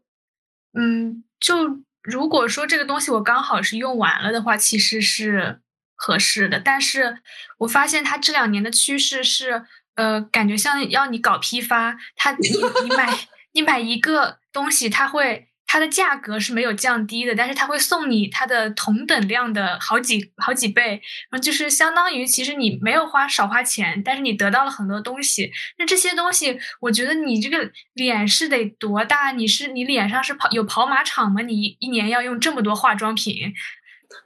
[0.77, 5.61] 嗯，就如果说这个东西我刚好是用完了的话，其实是
[5.95, 6.59] 合适的。
[6.59, 7.19] 但是
[7.59, 9.65] 我发现它这两年的趋势是，
[10.01, 12.49] 呃，感觉像要你搞批发，它你
[12.83, 13.19] 你买
[13.53, 15.47] 你买一个东西，它会。
[15.73, 25.53] 它的价格是没有降低的，但是它会送你它的同等量的好几好几倍，然后就是相当于其实你没有花少花钱，但是你得到了很多东西。
[25.79, 29.31] 那这些东西，我觉得你这个脸是得多大？
[29.31, 31.41] 你是你脸上是跑有跑马场吗？
[31.43, 33.55] 你一年要用这么多化妆品？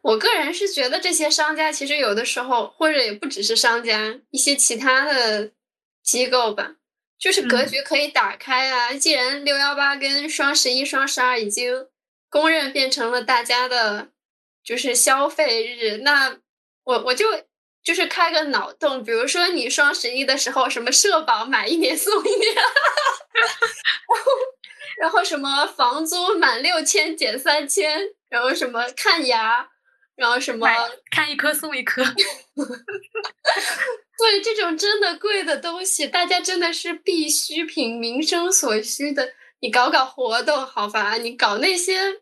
[0.00, 5.50] 我个人是觉得这些商家其实有的时候，或者也不只是商家，一些其他的
[6.04, 6.76] 机构吧。
[7.16, 8.92] 就是格局可以打开啊！
[8.92, 11.86] 既然六幺八跟双十一、双十二已经
[12.28, 14.08] 公认变成了大家的，
[14.62, 16.36] 就是消费日，那
[16.82, 17.46] 我我就
[17.82, 24.30] 就是开个脑洞，比如说你双十一的时候，什么社保买一年送一年， 然后
[24.98, 29.70] 然后什么房租满六千减三千，然后什么看牙，
[30.16, 30.68] 然后什么
[31.10, 32.02] 看一颗送一颗。
[34.16, 39.34] 对这种真的贵的东西，大家真的是必需品、民生所需的。
[39.60, 41.14] 你搞搞活动好吧？
[41.16, 42.20] 你搞那些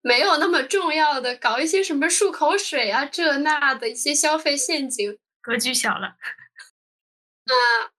[0.00, 6.16] 没有那么重要的，搞一些什么漱口水啊这那的一些消费陷阱，格局小了。
[7.46, 7.90] 那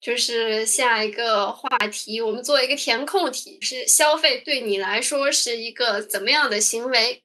[0.00, 7.22] 就是下一个话题，我们做一个填空题：是消费对你来说是一个怎么样的行为？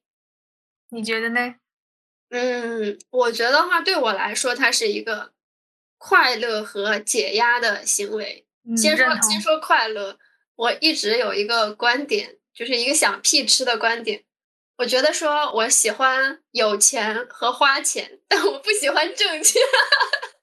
[0.90, 1.56] 你觉得呢？
[2.30, 5.32] 嗯，我觉得话对我来说，它是一个。
[6.06, 8.46] 快乐和解压的行为。
[8.76, 10.20] 先说先说快乐，
[10.58, 14.26] 我一直有一个观点，就是一个想屁吃的观点，
[14.80, 19.62] 我觉得说我喜欢有钱和花钱，但我不喜欢挣钱。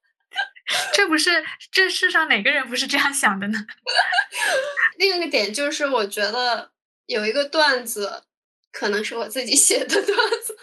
[0.94, 3.58] 这不是这世上哪个人不是这样想的呢？
[4.96, 6.70] 另一个点就是，我觉得
[7.04, 8.22] 有一个段子，
[8.72, 10.06] 可能是我自己写的段
[10.42, 10.56] 子，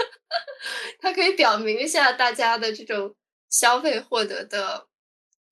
[1.00, 3.16] 它可以表明一下大家的这种
[3.50, 4.87] 消费获得的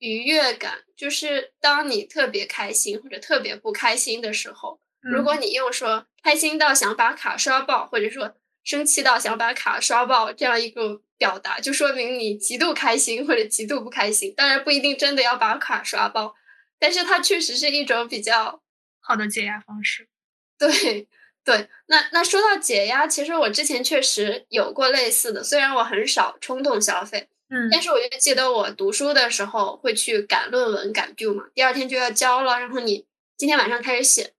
[0.06, 0.84] 愉悦感。
[0.96, 11.02] 就是当你特别开心或者特别不开心的时候，如果你用说开心到想把卡刷爆，或者说生气到想把卡刷爆这样一个。
[11.18, 16.36] 表达就说明你极度开心或者极度不开心，当然不一定真的要把卡刷爆，
[16.78, 18.62] 但是它确实是一种比较
[19.00, 20.10] 好的解压方式。
[20.60, 21.08] 对
[21.46, 33.06] 对，那那说到解压，其实我之前确实有过类似的，虽然我很少冲动消费，嗯，但是我就记得我读书的时候会去赶论文赶 due 嘛，第二天就要交了，然后你
[33.38, 34.34] 今天晚上开始写，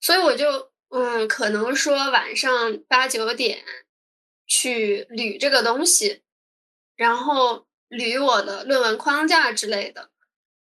[0.00, 3.64] 所以我就嗯，可能说晚上八九点。
[4.46, 6.20] 去捋这个东西，
[6.96, 10.10] 然后捋我的论文框架之类的。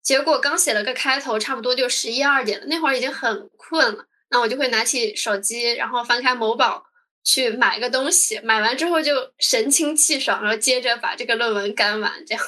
[0.03, 4.05] 结果刚写了个开头，差不多就十一二点了，那会儿已经很困了。
[4.29, 6.85] 那我就会拿起手机，然后翻开某宝
[7.23, 8.39] 去买个东西。
[8.41, 12.25] 买完之后就神清气爽，然后接着把这个论文干完。
[12.25, 12.43] 这样，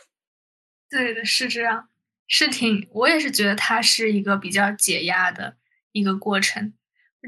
[0.90, 1.88] 对的，是这样，
[2.26, 5.56] 是挺，我也是觉得它是一个比较解压的
[5.92, 6.74] 一个过程。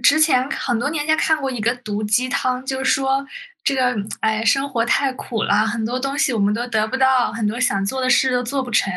[0.02, 3.26] 之前很多年前看过一个毒鸡汤，就是说
[3.62, 8.92] 这个哎，生活太苦了，很多东西我们都得不到，很多想做的事都做不成。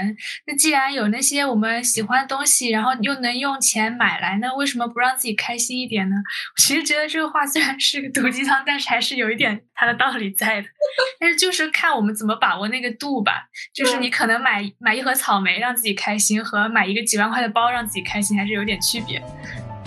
[0.48, 6.16] 那既然有那些我们喜欢的东西，然后又能用钱买来，那为什么不让自己开心一点呢？
[6.16, 10.68] 我 其实觉得这个话虽然是个毒鸡汤，但是还是有一点它的道理在的。
[11.20, 13.50] 但是就是看我们怎么把握那个度吧。
[13.74, 19.22] 就是你可能买买一盒草莓让自己开心，和买一个几万块的包让自己开心，还是有点区别。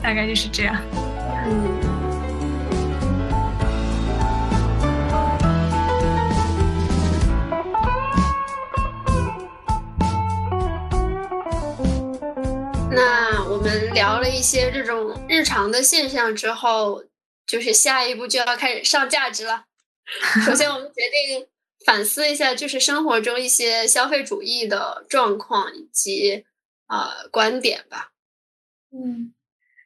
[0.03, 0.77] 大概就是这样。
[1.47, 1.76] 嗯。
[13.07, 17.05] 那我们聊了一些这种日常的现象之后，
[17.47, 19.66] 就是下一步就要开始上价值了。
[20.45, 21.47] 首先，我们决定
[21.85, 26.47] 反思一下，就是生活中一些消费主义的状况以及
[26.87, 28.11] 啊观点吧。
[28.90, 29.33] 嗯。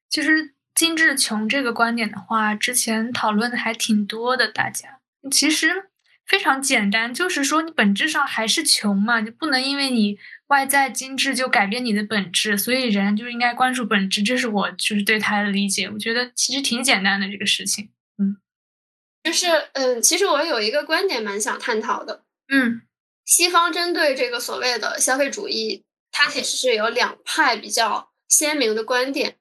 [0.09, 4.51] 其实精致穷这个观点的话，之前讨论的还挺多的。
[4.51, 5.91] 大家其实
[6.25, 10.19] 非常简单，就是说你本质上还是穷嘛，你不能因为你
[10.51, 12.57] 外在精致就改变你的本质。
[12.57, 15.89] 所以人就应该关注本质，这是我就是对他的理解。
[15.89, 17.91] 我觉得其实挺简单的这个事情。
[18.19, 18.37] 嗯，
[19.25, 22.25] 就是嗯，其实我有一个观点蛮想探讨的。
[22.49, 22.83] 嗯，
[23.25, 29.37] 西方针对这个所谓的消费主义，它其实是有两派比较鲜明的观点。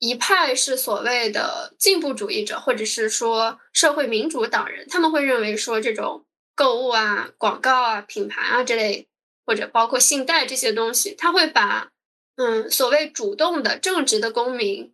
[0.00, 9.07] 一派是所谓的进步主义者，或者是说社会民主党人，他们会认为说这种购物啊、广告啊、品牌啊这类，
[9.48, 11.90] 或者包括信贷这些东西，他会把
[12.36, 14.92] 嗯所谓主动的正直的公民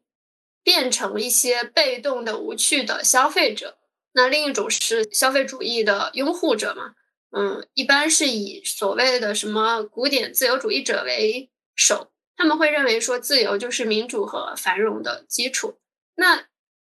[0.62, 3.78] 变成一些被动的无趣的消费者。
[4.12, 6.94] 那另一种是消费主义的拥护者嘛，
[7.36, 12.12] 嗯，一般是以所谓的什么古典自由主义者为首。
[12.36, 15.80] 他们会认为说自由就是民主和繁荣的基础。
[16.14, 16.46] 那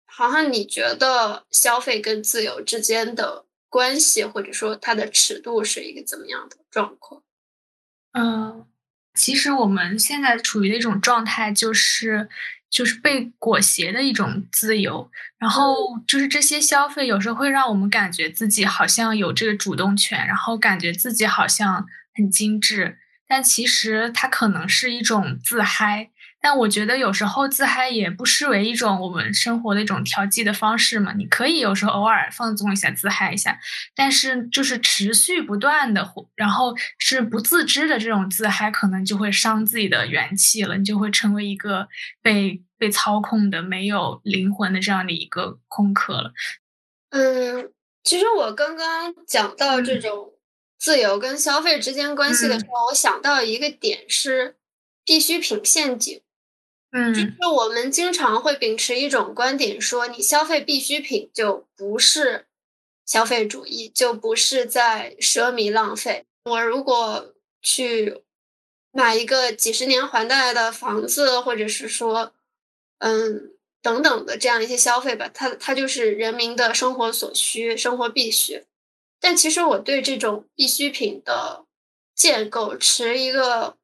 [0.05, 7.22] 好像你觉得消费跟自由之间的关系，或者说它的尺度是一个怎么样的状况？
[8.13, 8.65] 嗯，
[9.15, 12.29] 其实我们现在处于的一种状态，就是
[12.69, 15.09] 就是被裹挟的一种自由。
[15.39, 15.75] 然后
[16.07, 22.99] 就是这些消费有时候会让我们感觉自己好像有这个主动权，然后感觉自己好像很精致。
[23.27, 26.11] 但其实它可能是一种自嗨，
[26.43, 31.13] 但我觉得有时候自嗨也不失为一种我们生活的一种调剂的方式嘛。
[31.13, 33.57] 你可以有时候偶尔放纵一下，自嗨一下，
[33.95, 41.87] 但是就是持续不断的，然后是不自知的这种自嗨，可能就会伤自己的元气了，你就会成为一个
[42.21, 46.33] 被被操控的、没有灵魂的这样的一个空壳了。
[47.11, 47.71] 嗯，
[48.03, 50.31] 其实我刚刚讲到这种。
[50.79, 54.57] 自由跟消费之间关系的时候，我想到一个点是
[55.05, 56.21] 必需品陷阱。
[56.95, 62.45] 嗯，就是我们经常会秉持一种观点，说你消费必需品就不是
[63.03, 66.25] 消费主义，就不是在奢靡浪费。
[66.45, 68.21] 我如果去
[68.91, 72.31] 买一个几十年还贷的房子，或者是说，
[72.99, 78.65] 嗯，等等的这样一些消费吧，它它就是人民的生活所需，生活必须。
[79.19, 81.65] 但其实我对这种必需品的
[82.13, 83.77] 建构持一个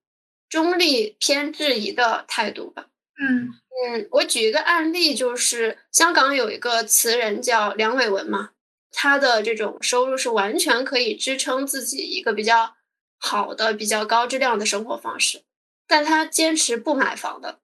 [0.47, 2.86] 中立偏质疑的态度吧。
[3.22, 3.49] 嗯，
[3.86, 8.51] 嗯，我举一个案例，就是香港有一个词人叫梁伟文嘛，
[8.93, 12.76] 他的这种收入是完全可以支撑自己一个比较
[13.20, 15.43] 好的、比较高质量的生活方式，
[15.86, 17.59] 但他坚持不买房的。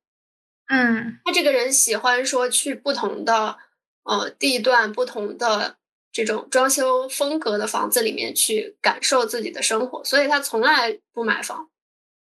[0.68, 3.58] 嗯，他这个人喜欢说去不同的
[4.04, 5.78] 呃地段、不同的
[6.12, 11.70] 这种装修风格的房子里面去感受自己的生活，所以他从来不买房。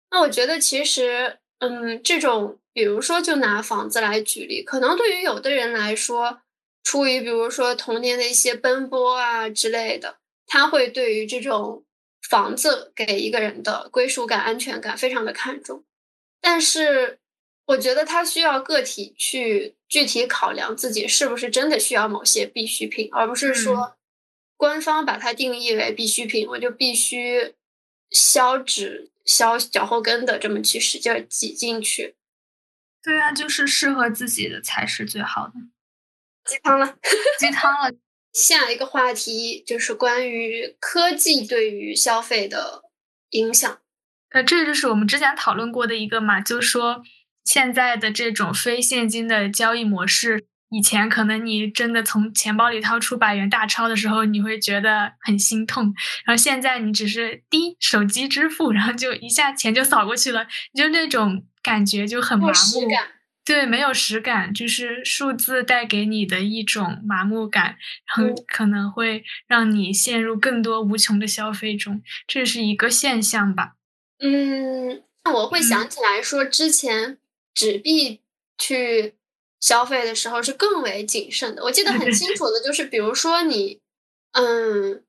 [0.09, 2.57] 那我觉得其实，嗯，这种。
[2.75, 6.41] 比如说，就拿房子来举例，可能对于有的人来说，
[6.83, 11.85] 出于比如说童年的一些奔波啊之类的，他会对于这种
[12.21, 15.85] 房子给一个人的归属感、安全感非常的看重。
[16.41, 17.19] 但是，
[17.67, 23.95] 我觉得他需要个体去具体考量自己是不是真的需要某些必需品，而不是说
[24.57, 27.53] 官方把它定义为必需品，我就必须
[28.11, 32.15] 削纸削脚后跟的这么去使劲挤进去。
[33.05, 35.53] 对啊，就是适合自己的才是最好的。
[36.43, 36.95] 鸡汤了，
[37.39, 37.91] 鸡汤了。
[38.33, 42.81] 下一个话题就是关于科技对于消费的
[43.29, 43.77] 影响。
[44.31, 47.01] 呃，这就是我们之前讨论过的一个嘛，就说
[47.45, 55.93] 现在的这种非现金的交易模式，以前可能你真的从钱包里掏出百元大钞的时候，你会觉得很心痛，
[56.25, 61.45] 然后现在你只是滴手机支付，然后就一下钱就扫过去了，就那种。
[61.65, 62.87] 感觉就很麻木，
[63.43, 73.73] 对，没有实感，就是数字带给你的一种麻木感，然后可能会让你陷入更多无穷的消费中，这是一个现象吧？
[74.19, 77.17] 嗯，那我会想起来说，之前
[77.55, 78.21] 纸币
[78.59, 79.15] 去
[79.59, 81.63] 消费的时候是更为谨慎的。
[81.63, 83.81] 我记得很清楚的就是，比如说你，
[84.33, 85.03] 嗯，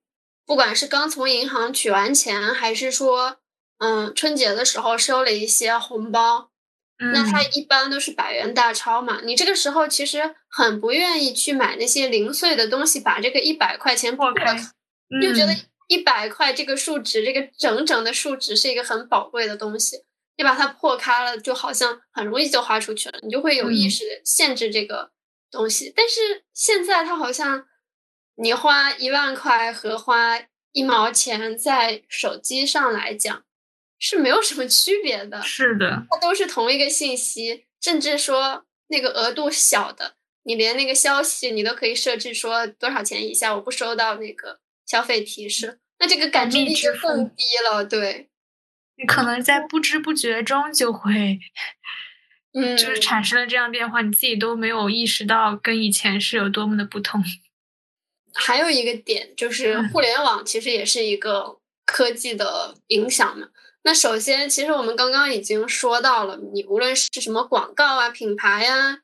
[0.47, 3.37] 不管是刚从银行取完钱，还是说。
[3.79, 6.51] 嗯，春节的时候收了一些红包，
[7.13, 9.21] 那它一般都是百元大钞嘛。
[9.23, 14.57] 你这个时候其实很不愿意去买那些零碎的东西，把这个一百块钱破开，
[15.21, 15.55] 就觉得
[15.89, 19.99] 一百块这个数值，这个整整的数值是一个很宝贵的东西。
[20.39, 25.11] 你把它破开了，就好像很容易就花出去了，你就会有意识限制这个
[25.51, 25.93] 东西。
[25.95, 27.67] 但是现在它好像，
[28.37, 30.39] 你花一万块和花
[30.73, 33.46] 一毛钱在手机上来讲。
[33.99, 47.85] 是没有什么区别的，是的，它都是同一个信息，甚至说那个额度小的，你连那个消息你都可以设置说多少钱以下我不收到那个消费提示，那这个感知力就更低了。
[47.85, 48.29] 对，
[48.97, 51.41] 你可能在不知不觉中就会，
[52.53, 57.25] 嗯，就是产生了这样变化，你自己都没有意识到跟以前是有多么的不同。
[58.35, 63.49] 还有一个点就是互联网其实也是一个科技的影响嘛。
[63.87, 68.99] 那首先，其实我们刚刚已经说到了，你无论是什么广告啊、品牌呀，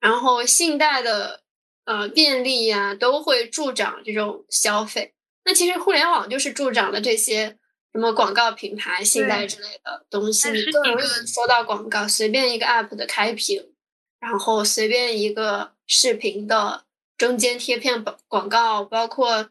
[0.00, 1.42] 然后信贷的
[1.84, 5.12] 呃便利呀，都会助长这种消费。
[5.44, 7.58] 那其实互联网就是助长了这些
[7.92, 12.08] 什么广告、品牌、信贷之类的东西，你更容易收到广告。
[12.08, 13.74] 随便一个 app 的开屏，
[14.18, 16.84] 然后随便一个视频的
[17.18, 19.50] 中间贴片广广告，包括。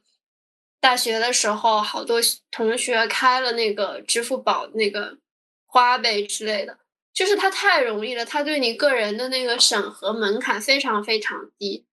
[0.82, 2.20] 大学的时候，好多
[2.50, 5.20] 同学开了那个支付宝那个
[5.68, 6.80] 花呗之类的，
[7.14, 11.86] 就是它太容易了，它对你个人的那个审核门槛非常非常低，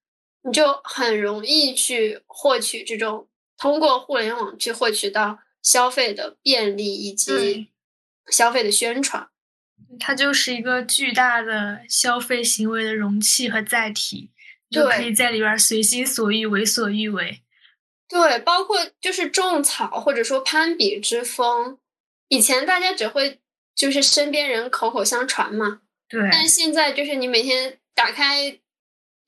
[0.42, 3.28] 你就很容易去获取这种
[3.58, 7.68] 通过互联网去获取到消费的便利以及
[8.30, 9.28] 消费的宣传，
[10.00, 14.30] 它就是一个巨大的消费行为的容器和载体，
[14.70, 17.42] 就可以在里边随心所欲、为所欲为。
[18.08, 21.78] 对，包括就是种草或者说攀比之风，
[22.28, 23.38] 以前大家只会
[23.74, 25.82] 就是身边人口口相传嘛。
[26.08, 26.20] 对。
[26.32, 28.58] 但是现在就是你每天打开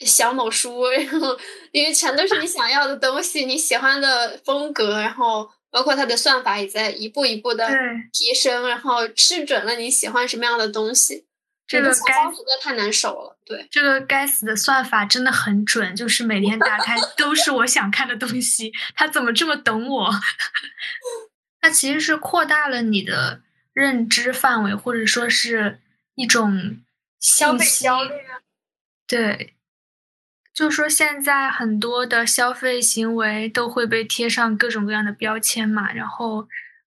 [0.00, 1.38] 小某书，然后
[1.72, 7.68] 因为全都是你想要的东西，你喜欢的风格，然后包括它的算法也在一步一步的
[8.12, 11.26] 提升，然后吃准了你喜欢什么样的东西。
[11.70, 20.10] 这个该死的太难守了，对这个该死的算法真的很准，就是每天打开 都是我想看的东西，他怎么这么懂我？
[21.62, 23.42] 它其实是扩大了你的
[23.72, 25.78] 认知范围，或者说是
[26.16, 26.80] 一种
[27.20, 28.10] 消费焦虑。
[29.06, 29.54] 对，
[30.52, 36.48] 就说现在很多的消费行为都会被贴上各种各样的标签嘛，然后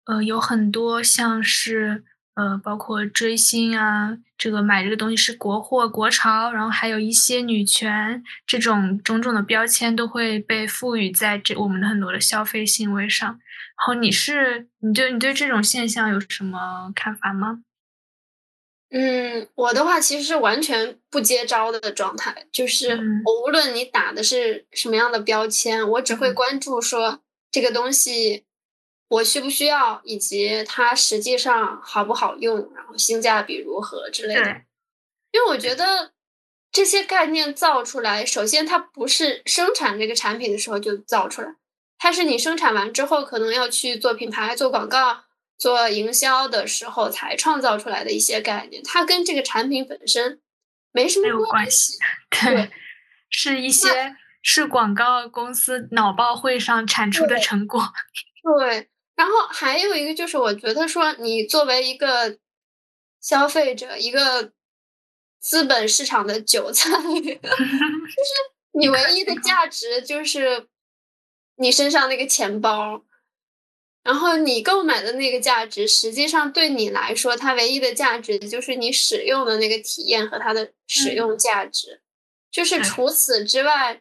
[0.05, 2.05] 呃，有很多像是。
[2.37, 13.27] 呃，包括追星啊，这个买这个东西是国货、国潮，然后还有一些女权这种种种的标签都会被赋予在这我们的很多的消费行为上。
[13.29, 17.63] 然后你是，你对你对这种现象有什么看法吗？
[18.91, 22.91] 嗯，我的话其实是完全不接招的状态，就是
[23.25, 27.21] 我无论你打的是什么样的标签，我只会关注说
[27.51, 28.45] 这个东西
[29.09, 34.63] 我需不需要，以及它实际上好不好用，然后性价比如何之类的。
[35.33, 36.13] 因为我觉得
[36.73, 41.57] 这些概念造出来，首先它不是生产这个产品的时候就造出来，
[41.99, 45.25] 它是你生产完之后可能要去做品牌、做广告。
[45.59, 50.39] 做营销的时候才创造出来的一些概念，它跟这个产品本身
[50.93, 51.95] 没什么关系。
[52.29, 52.71] 对，
[53.31, 57.81] 是一些是广告公司脑报会上产出的成果。
[58.61, 62.39] 对，然后还有一个就是，我觉得说，你作为一个
[63.21, 64.53] 消费者，一个
[65.41, 68.33] 资本市场的韭菜， 就是
[68.73, 70.69] 你唯一的 价值就是
[71.57, 73.03] 你身上那个钱包。
[74.03, 82.03] 然后你购买的那个价值，实际上对你来说，它唯一的价值就是你使用的那个体验和它的使用价值。
[82.49, 84.01] 就是除此之外，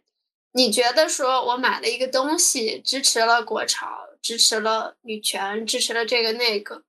[0.52, 6.82] 你觉得说我买了一个东西，支持了国潮，支持了女权，支持了这个那个，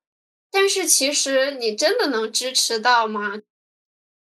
[0.50, 3.42] 但是其实你真的能支持到吗？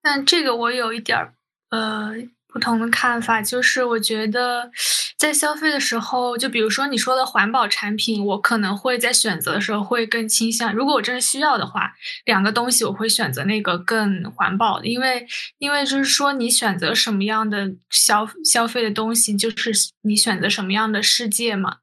[0.00, 1.34] 但这个我有一点儿，
[1.68, 2.14] 呃。
[2.46, 4.70] 不同的看法就是，我觉得
[5.18, 11.92] 在消费的时候，就比如说你说的环保产品，我可能会在选择的时候会更倾向，如果我真的需要的话，
[12.26, 15.26] 两个东西我会选择那个更环保的，因为
[15.58, 21.78] 因为就是说你选择什么样的消消费的东西，就是你选择什么样的世界嘛，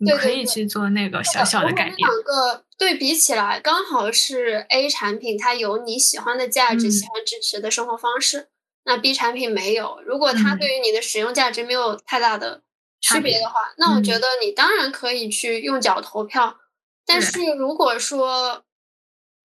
[0.00, 1.96] 你可以去做那个小小的改变。
[1.96, 8.48] 两个对比起来，刚好是 A 产品，它有你喜欢的价值，喜欢支持的生活方式。
[8.84, 12.62] 那 B 产品没有，如果它对于你的使用价值没有太大的
[13.00, 16.58] 区别的话，那我觉得你当然可以去用脚投票。
[17.04, 18.64] 但是如果说，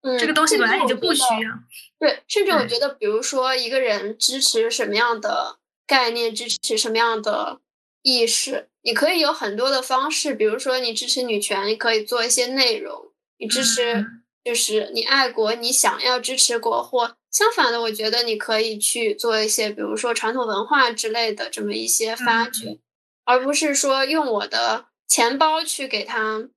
[0.00, 1.50] 嗯，这个东西本来你就不需要，
[1.98, 7.60] 对，甚至我觉得，比如说一个人支持什么样的概念，支持什么样的
[8.02, 14.06] 意识，你可以有很多的方式，比如说你支持女权，你可以做一些内容；你支持
[14.44, 17.16] 就是你爱国，你想要支持国货。
[17.32, 22.78] 相反的，我觉得你可以去做一些，比如说传统文化之类的这么一些发掘，
[23.24, 26.48] 而不是说用我的钱包去给它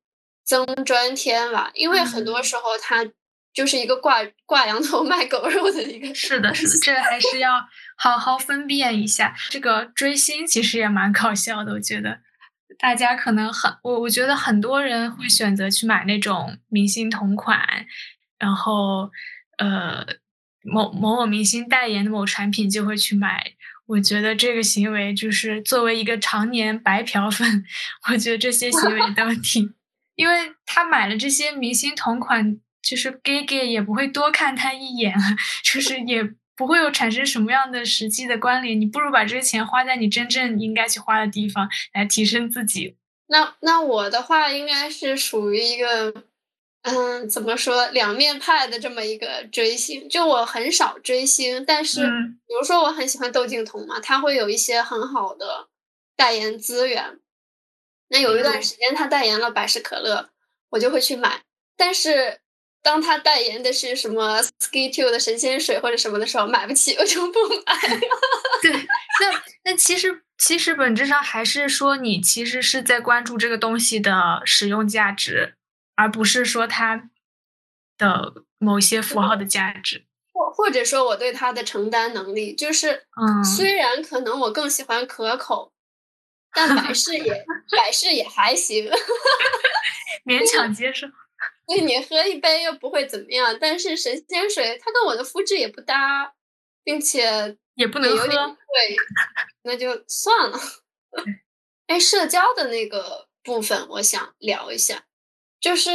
[0.46, 3.12] 增砖添瓦，因为很多时候它
[3.60, 6.16] 就是一个挂挂羊头卖狗肉的一个。
[6.16, 9.36] 是的，是的，这还是要好好分辨一下。
[9.50, 12.20] 这个追星其实也蛮搞笑的，我觉得
[12.78, 17.86] 大家可能很我我觉得很多人会选择去买那种明星同款，
[18.38, 19.12] 然后
[19.58, 20.06] 呃。
[20.62, 23.54] 某某某明星代言的某产品就会去买，
[23.88, 27.64] 我觉得这个行为就是作为一个常年白嫖粉，
[28.12, 29.74] 我觉得这些行为都挺，
[30.16, 35.14] 因为他买了这些明星同款，就是 gay gay 也不会多看他一眼，
[35.64, 36.24] 就是也
[36.56, 42.96] 不会有产生什么样的实际的关联，你不如把这些钱花在你真正应该去花的地方来提升自己。
[43.28, 46.24] 那那我的话应该是属于一个。
[46.82, 50.08] 嗯，怎么说两面派的这么一个追星？
[50.08, 52.08] 就我很少追星，但是
[52.48, 55.68] 比如说我很喜欢窦靖童嘛，他会有一些很好的
[56.16, 57.20] 代言资源。
[58.08, 60.30] 那有一段时间他代言了百事可乐，
[60.70, 61.42] 我就会去买。
[61.76, 62.40] 但是
[62.82, 67.98] 当他代言的是什么 Ski Two 的神仙水或者什么的时候，买不起，我就不买。
[68.62, 75.56] 对，那那其实其实本质上还是说你其实是在关注这个东西的使用价值。
[76.02, 77.10] 而不是说它
[77.98, 85.74] 的某些符号的价值，或或者说我对它的承担能力，就是，嗯，虽然可能我更喜欢可口，
[86.54, 88.90] 但百事也 百事也还行，
[90.24, 91.08] 勉强接受。
[91.70, 96.34] 对你喝一杯又不会怎么样，但是神仙水它跟我的肤质也不搭，
[96.84, 98.96] 并且也不能喝，对，
[99.64, 100.60] 那就算了。
[101.88, 105.06] 哎，社交的那个部分，我想聊一下。
[105.60, 105.92] 就是，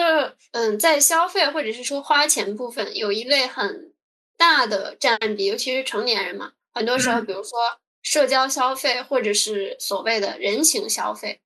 [0.52, 3.94] 嗯，在消费或者是说花钱部分，有一类很
[4.36, 7.50] 大的占比，尤其是成年人嘛，很多时候，比如说
[8.02, 11.40] 社交消费或者是所谓的人情消费，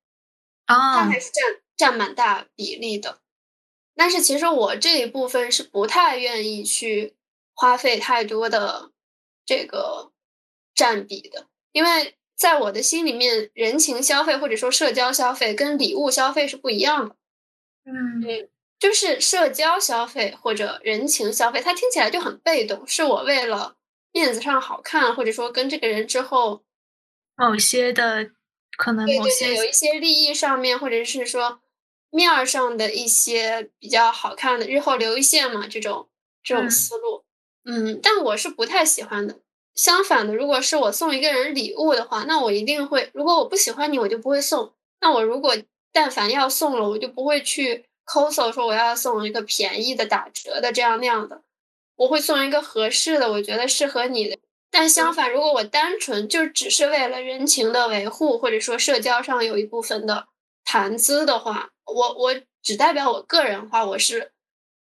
[0.65, 1.43] 啊，它还是占
[1.77, 3.19] 占蛮大比例的。
[3.99, 7.15] 但是其实我这一部分是不太愿意去
[7.53, 8.91] 花费太多的
[9.45, 10.13] 这个
[10.73, 17.15] 占比的，因为在我的心里面，人情消费或者说社交消费跟礼物消费是不一样的。
[17.83, 22.87] 嗯，对就是社交消费或者人情消费，它听起来就很被动。
[22.87, 23.75] 是我为了
[24.13, 26.63] 面子上好看，或者说跟这个人之后
[27.35, 28.31] 某些的
[28.77, 31.59] 可能某些有一些利益上面，或者是说
[32.11, 36.07] 面儿上的一些比较好看的，日后留一线嘛，这种
[36.43, 37.23] 这种思路。
[37.65, 39.35] 嗯，但我是不太喜欢的。
[39.75, 43.09] 相反的，如果是我送一个人礼物的话，那我一定会。
[43.13, 44.73] 如果我不喜欢你，我就不会送。
[45.01, 45.55] 那我如果
[45.91, 51.41] 但凡要送了，我就不会去抠搜说我要送一个便宜的、打折的这样那样的。
[51.95, 54.37] 我会送一个合适的，我觉得适合你的。
[54.71, 60.27] 但相反，如果我单纯就只是为了人情的维护，或者说社交上有一部分的
[60.63, 64.31] 谈资的话，我我只代表我个人话，我是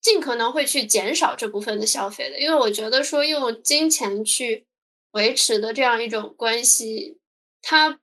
[0.01, 4.67] 尽可能会去减少这部分的消费的，因为我觉得说用金钱去。
[5.15, 7.21] 维持的这样一种关系，
[7.63, 8.01] 它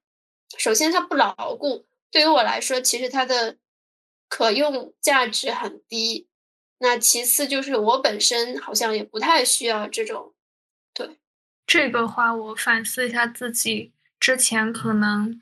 [0.57, 3.57] 首先它不牢固，对于我来说，其实它的
[4.29, 6.29] 可用价值很低。
[6.77, 10.33] 那其次就是我本身好像也不太需要这种。
[10.93, 11.19] 对
[11.67, 15.37] 这个话，我反思一下自己之前可能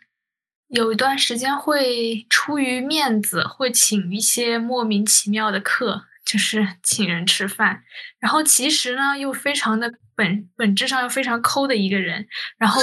[0.69, 7.83] 有一段时间会出于面子会请一些莫名其妙的客，就是 请人吃饭，
[8.19, 9.93] 然后其实呢又非常的。
[10.19, 12.81] 本本质上又非常抠的一个人，然后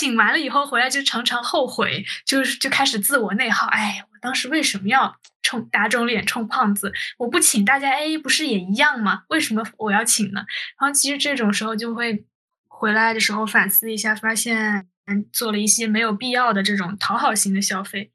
[0.00, 3.66] 请完了以后回来就常常后悔，就是就开始自我内耗。
[3.66, 6.90] 哎，我当时为什么要冲打肿脸充胖子？
[7.18, 9.24] 我不请大家 A，不是也一样吗？
[9.28, 10.46] 为什么我要请呢？
[10.80, 12.24] 然后其实这种时候就会
[12.68, 14.86] 回来的时候反思一下，发现
[15.32, 18.10] 做了一些没有必要的这种讨好型的消费。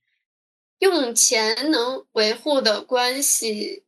[0.79, 3.83] 用钱能维护的关系。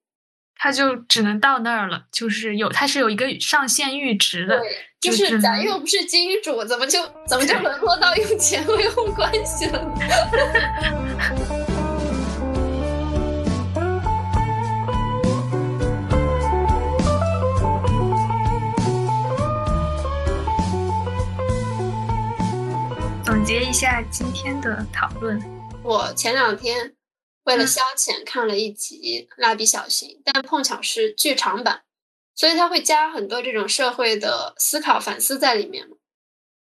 [0.58, 4.58] 他就只能到那儿了，就是有，他是有一个上限阈值的。
[4.58, 4.70] 对，
[5.02, 9.80] 就是咱又不是金主，怎么就怎么就沦落到用钱维护关系了？
[23.26, 25.42] 总结一下今天的讨论，
[25.84, 26.96] 我前两天。
[27.46, 31.84] 为了消遣看了一集《蜡笔小新》，但碰巧是剧场版，
[32.36, 35.88] 所以他会加很多这种社会的思考反思在里面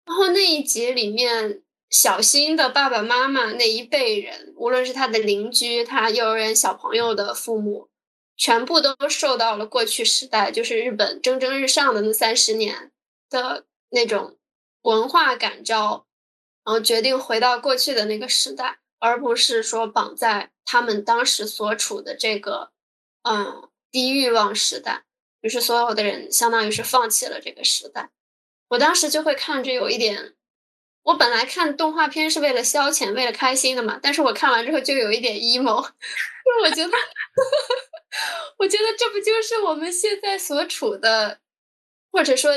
[0.05, 7.89] 然后那一集里面，小新的爸爸妈妈那一辈人，无论是他的邻居、他幼儿园小朋友的父母，
[8.35, 12.91] 全部都受到了过去时代，就是日本蒸蒸日上的那三十年
[13.29, 14.37] 的那种
[14.81, 16.05] 文化感召，
[16.65, 18.79] 然后决定回到过去的那个时代。
[18.97, 22.71] 而不是说绑在他们当时所处的这个，
[23.21, 25.03] 嗯，低欲望时代，
[25.41, 28.09] 于是所有的人相当于是放弃了这个时代。
[28.69, 30.33] 我当时就会看着有一点，
[31.03, 35.85] 我本来看动画片是为了消遣、为了开心的嘛，但是我看完之后就有一点 emo，
[36.47, 36.91] 因为我觉得，
[38.57, 41.41] 我觉得这不就是我们现在所处的，
[42.11, 42.51] 或者说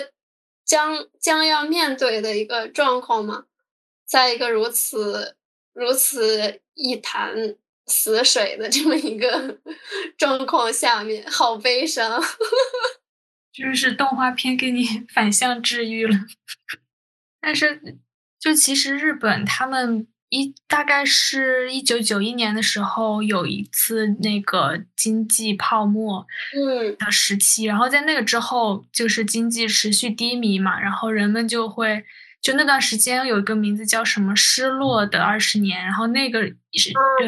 [0.64, 3.44] 将将要面对的一个状况吗？
[4.08, 5.36] 在一个如此。
[5.74, 7.32] 如此一潭
[7.86, 9.58] 死水的这么一个
[10.18, 12.20] 状况下面，好悲伤。
[13.54, 14.84] 就是动画片给你
[15.14, 16.18] 反向治愈了。
[17.40, 17.80] 但是，
[18.40, 32.04] 就其实日本他们一大概是一九九一年的时候有一次那个经济泡沫嗯的时期，然后在那个之后就是经济持续低迷嘛，然后人们就会。
[32.40, 36.52] 就那段时间有一个名字叫什么“失落的二十年”，然后那个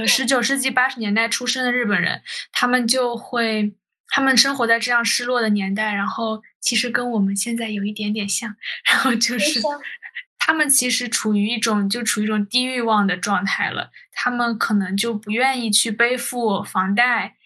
[0.07, 3.75] 十九世纪八十年代出生的日本人，他们就会
[4.09, 8.55] 他们生活在这样失落的年代，然后其实跟我们现在有一点点像，
[8.89, 9.61] 然后就是
[10.39, 17.37] 他们其实处于一种就处于一种低欲望的状态了，他们可能就不愿意去背负房贷。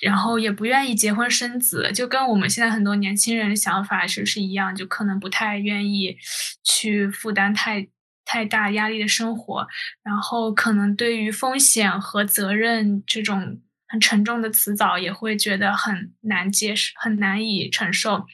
[0.00, 6.16] 然后也不愿意结婚生子，就跟我们现在很多年轻人的想法是不是一样，就可能不太愿意
[6.64, 7.86] 去负担太
[8.24, 9.66] 太大压力的生活，
[10.02, 18.24] 然后可能对于风险和责任这种很沉重的词藻也会觉得很难接受，很难以承受，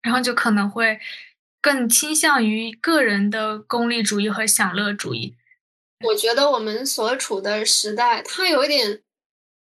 [0.00, 0.98] 然后就可能会
[1.60, 5.36] 更倾向于个人的功利主义和享乐主义。
[6.06, 9.02] 我觉得我们所处的时代，它有一点。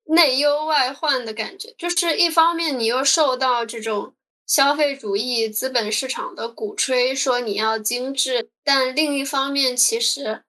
[0.09, 4.15] 内忧外患的感觉，就是一方面你又受到这种
[4.47, 10.43] 消费主义资本市场的鼓吹，说你要精致，但另一方面其实，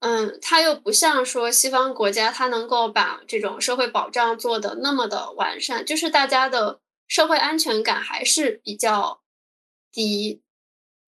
[0.00, 9.20] 嗯，它又不像说西方国家，它能够把这种社会保障做的那么的完善，就是大家的社会安全感还是比较
[9.92, 10.40] 低，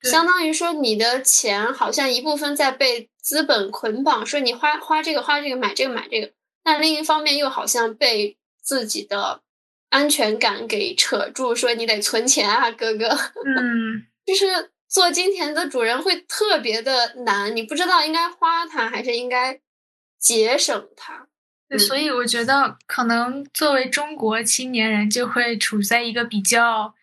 [0.03, 6.33] 相当于说你的钱好像一部分在被资本捆绑，说你花花这个花这个买这个买这个。
[6.71, 9.41] 但另一方面，又好像被自己的
[9.89, 13.09] 安全感给扯住，说你得存钱啊，哥哥。
[13.09, 19.59] 嗯， 就是做金钱的主人会特别的难，你不知道应该花它还是应该
[20.19, 21.29] 节省它。
[21.71, 26.95] 对所以我觉得，可能作为中国青年人，就会处在一个比较。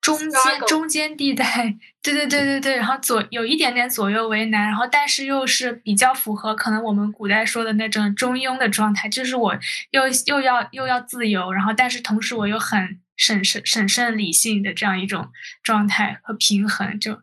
[0.00, 9.54] 中间中间地带，对对对对对，然后左有一点点左右为难，然后但是又是比较符合可能我们古代说的那种中庸的状态，就是我
[9.90, 15.30] 又又要又要自由，然后但是同时我又很审慎审慎理性的这样一种
[15.62, 17.20] 状态和平衡，就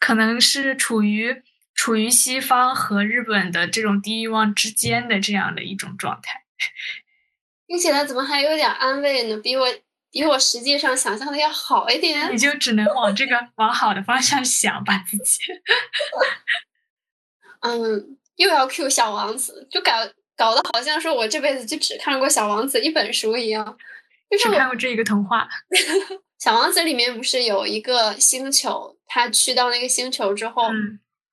[0.00, 1.40] 可能是处于
[1.72, 6.42] 处于西方和日本的这种低欲望之间的这样的一种状态。
[7.68, 9.36] 听起来怎么还有点安慰呢？
[9.40, 9.68] 比我。
[10.10, 15.44] 比我实际上想象的要好一点，你就只能往这个 往好的方向想吧，自己。
[17.62, 19.92] 嗯，又要 Q 小王子，就搞
[20.36, 23.78] 搞得好像说我这辈子就只看过小王子一本书一样，
[24.30, 25.48] 就只看过这一个童话。
[26.40, 30.70] 小王子里面不是有一个星球，他去到那个星球之后，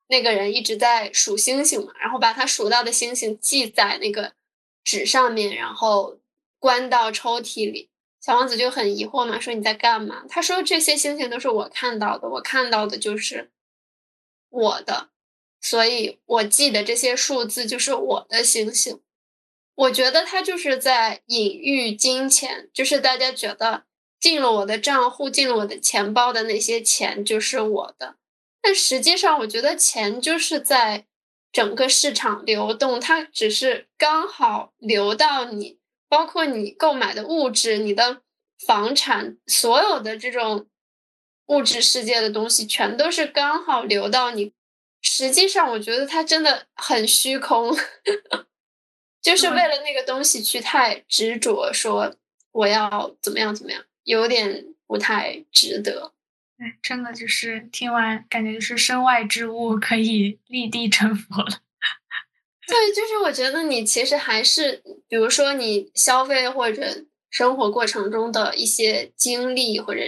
[0.09, 4.33] 那个人一直在数星星嘛，然后把他数到的星星记在那个
[4.83, 6.19] 纸上面，然后
[6.59, 7.89] 关到抽屉里。
[8.19, 10.25] 小王子就很疑惑嘛，说你在干嘛？
[10.27, 13.51] 他说这些星星都是我看到的，我看到的就是
[14.49, 15.09] 我的，
[15.61, 19.01] 所以我记得这些数字就是我的星星。
[19.75, 23.83] 我觉得他就是在隐喻金钱，就是大家觉得
[24.19, 28.17] 进了我的账户、进了我的钱包的那些钱就是我的，
[28.61, 31.05] 但实际上我觉得钱就是在
[31.51, 35.77] 整个市场流动，它只是刚好流到你。
[36.09, 38.21] 包括你购买的物质、你的
[38.65, 40.67] 房产，所有的这种
[41.47, 44.53] 物质世界的东西，全都是刚好流到你。
[45.01, 47.75] 实际上，我觉得它真的很虚空，
[49.21, 52.15] 就是为了那个东西去太执着，说
[52.51, 56.13] 我要怎么样怎么样，有点不太值得。
[56.57, 61.59] 哎，真的就是听完，感觉就是身外之物可以立地成佛了。
[62.67, 70.01] 对，就是我觉得你其实还是，比如说你消费或者生活过程中的一些经历或者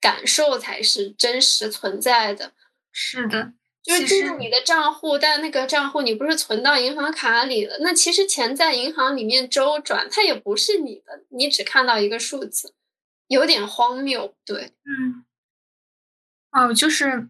[0.00, 2.52] 感受才是真实存在的。
[2.92, 12.72] 是的，就是进入你的账户，但那个账户你不是存到银行卡里了，那其实钱在银行里面周转，它也不是你的，你只看到一个数字，
[13.28, 14.34] 有点荒谬。
[14.46, 15.24] 对，嗯，
[16.52, 17.28] 哦，就是。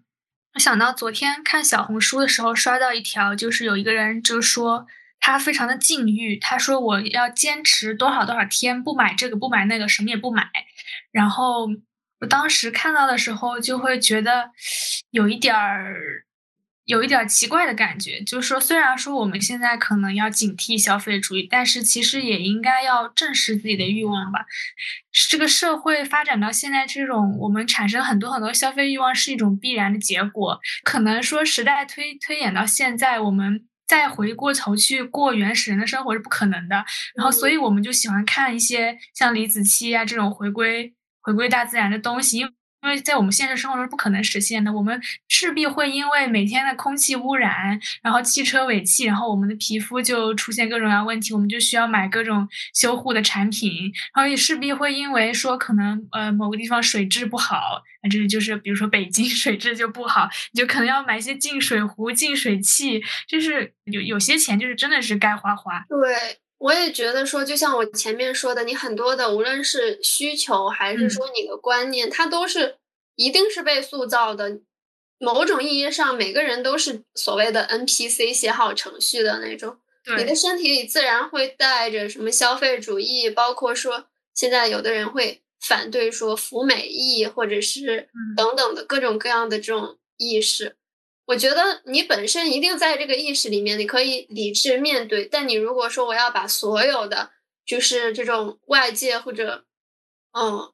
[0.55, 4.87] 我想到昨天看小红书的时候，刷到一条，就是有一个人就说
[5.19, 10.51] 他非常的禁欲，他说我要坚持多少多少天不买这个不买那个，什么也不买。
[11.11, 11.69] 然后
[12.21, 14.51] 我当时看到的时候，就会觉得
[15.11, 16.27] 有一点儿。
[16.85, 24.41] 有一点奇怪的感觉，就是说，虽然说我们现在可能要警惕消费主义，但是其实也应该要正视自己的欲望吧。
[25.31, 30.61] 这个社会发展到现在这种，我们产生很多很多消费欲望是一种必然的结果。
[30.83, 36.85] 可能说时代推推演到现在，我们再回过头去过原始人的生活是不可能的。
[37.15, 42.53] 然后，所以我们就喜欢看一些像李子柒啊这种回归回归大自然的东西，因为。
[42.83, 65.85] 因为在我们现实生活中是不可能实现的，我们势必会因为每天的空气污染，然后汽车尾气，然后我们的皮肤就出现各种各样问题，我们就需要买各种修护的产品，然后也势必会因为说可能呃某个地方水质不好，啊这就是比如说北京 水质就不好，你就可能要买一些净水壶、净水器，就是有有些钱就是真的是该花花。
[65.89, 66.42] 对。
[66.63, 72.77] 我也觉得说，就像我前面说的，你很多的无论是需求还是说你的观念，它都是
[73.17, 74.61] 一定是被塑造的。
[75.19, 79.77] 某种意义上，每个人都是所谓的 NPC 写好程序的那种。
[80.17, 90.77] 你的身体里自然会带着什么消费主义，包括说现在有的人会反对说服美役，或者是等等的各种各样的这种意识。
[91.27, 95.25] 我觉得你本身一定在这个意识里面，你可以理智面对。
[95.25, 97.31] 但你如果说我要把所有的
[97.65, 99.65] 就是这种外界或者
[100.33, 100.73] 嗯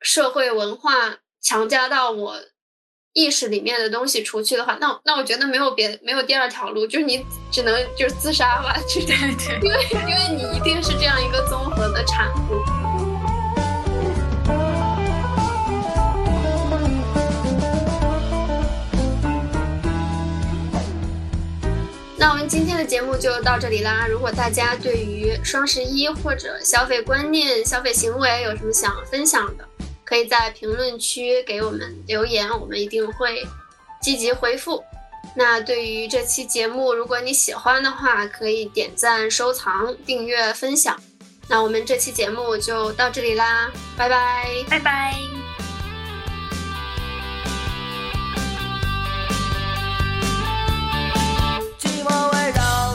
[0.00, 2.36] 社会文化强加到我
[3.12, 12.89] 意识里面的东西除去的话，那那我觉得没有别没有第二条路，就是你只能就是自杀吧，对对，因为因为你一定是这样一个综合的产物。
[22.80, 24.06] 的节目就到这里啦。
[24.08, 29.64] 如果大家对于双十一或者消费观念、消费行为有什么想分享的，
[30.02, 33.46] 可以在评论区给我们留言，我们一定会
[34.00, 34.82] 积极回复。
[35.36, 40.98] 那对于这期节目，如果你喜欢的话，可以点赞、收藏、订阅、分享。
[41.48, 45.49] 那我们这期节目就到这里啦，拜拜，拜拜。
[52.04, 52.89] 我围绕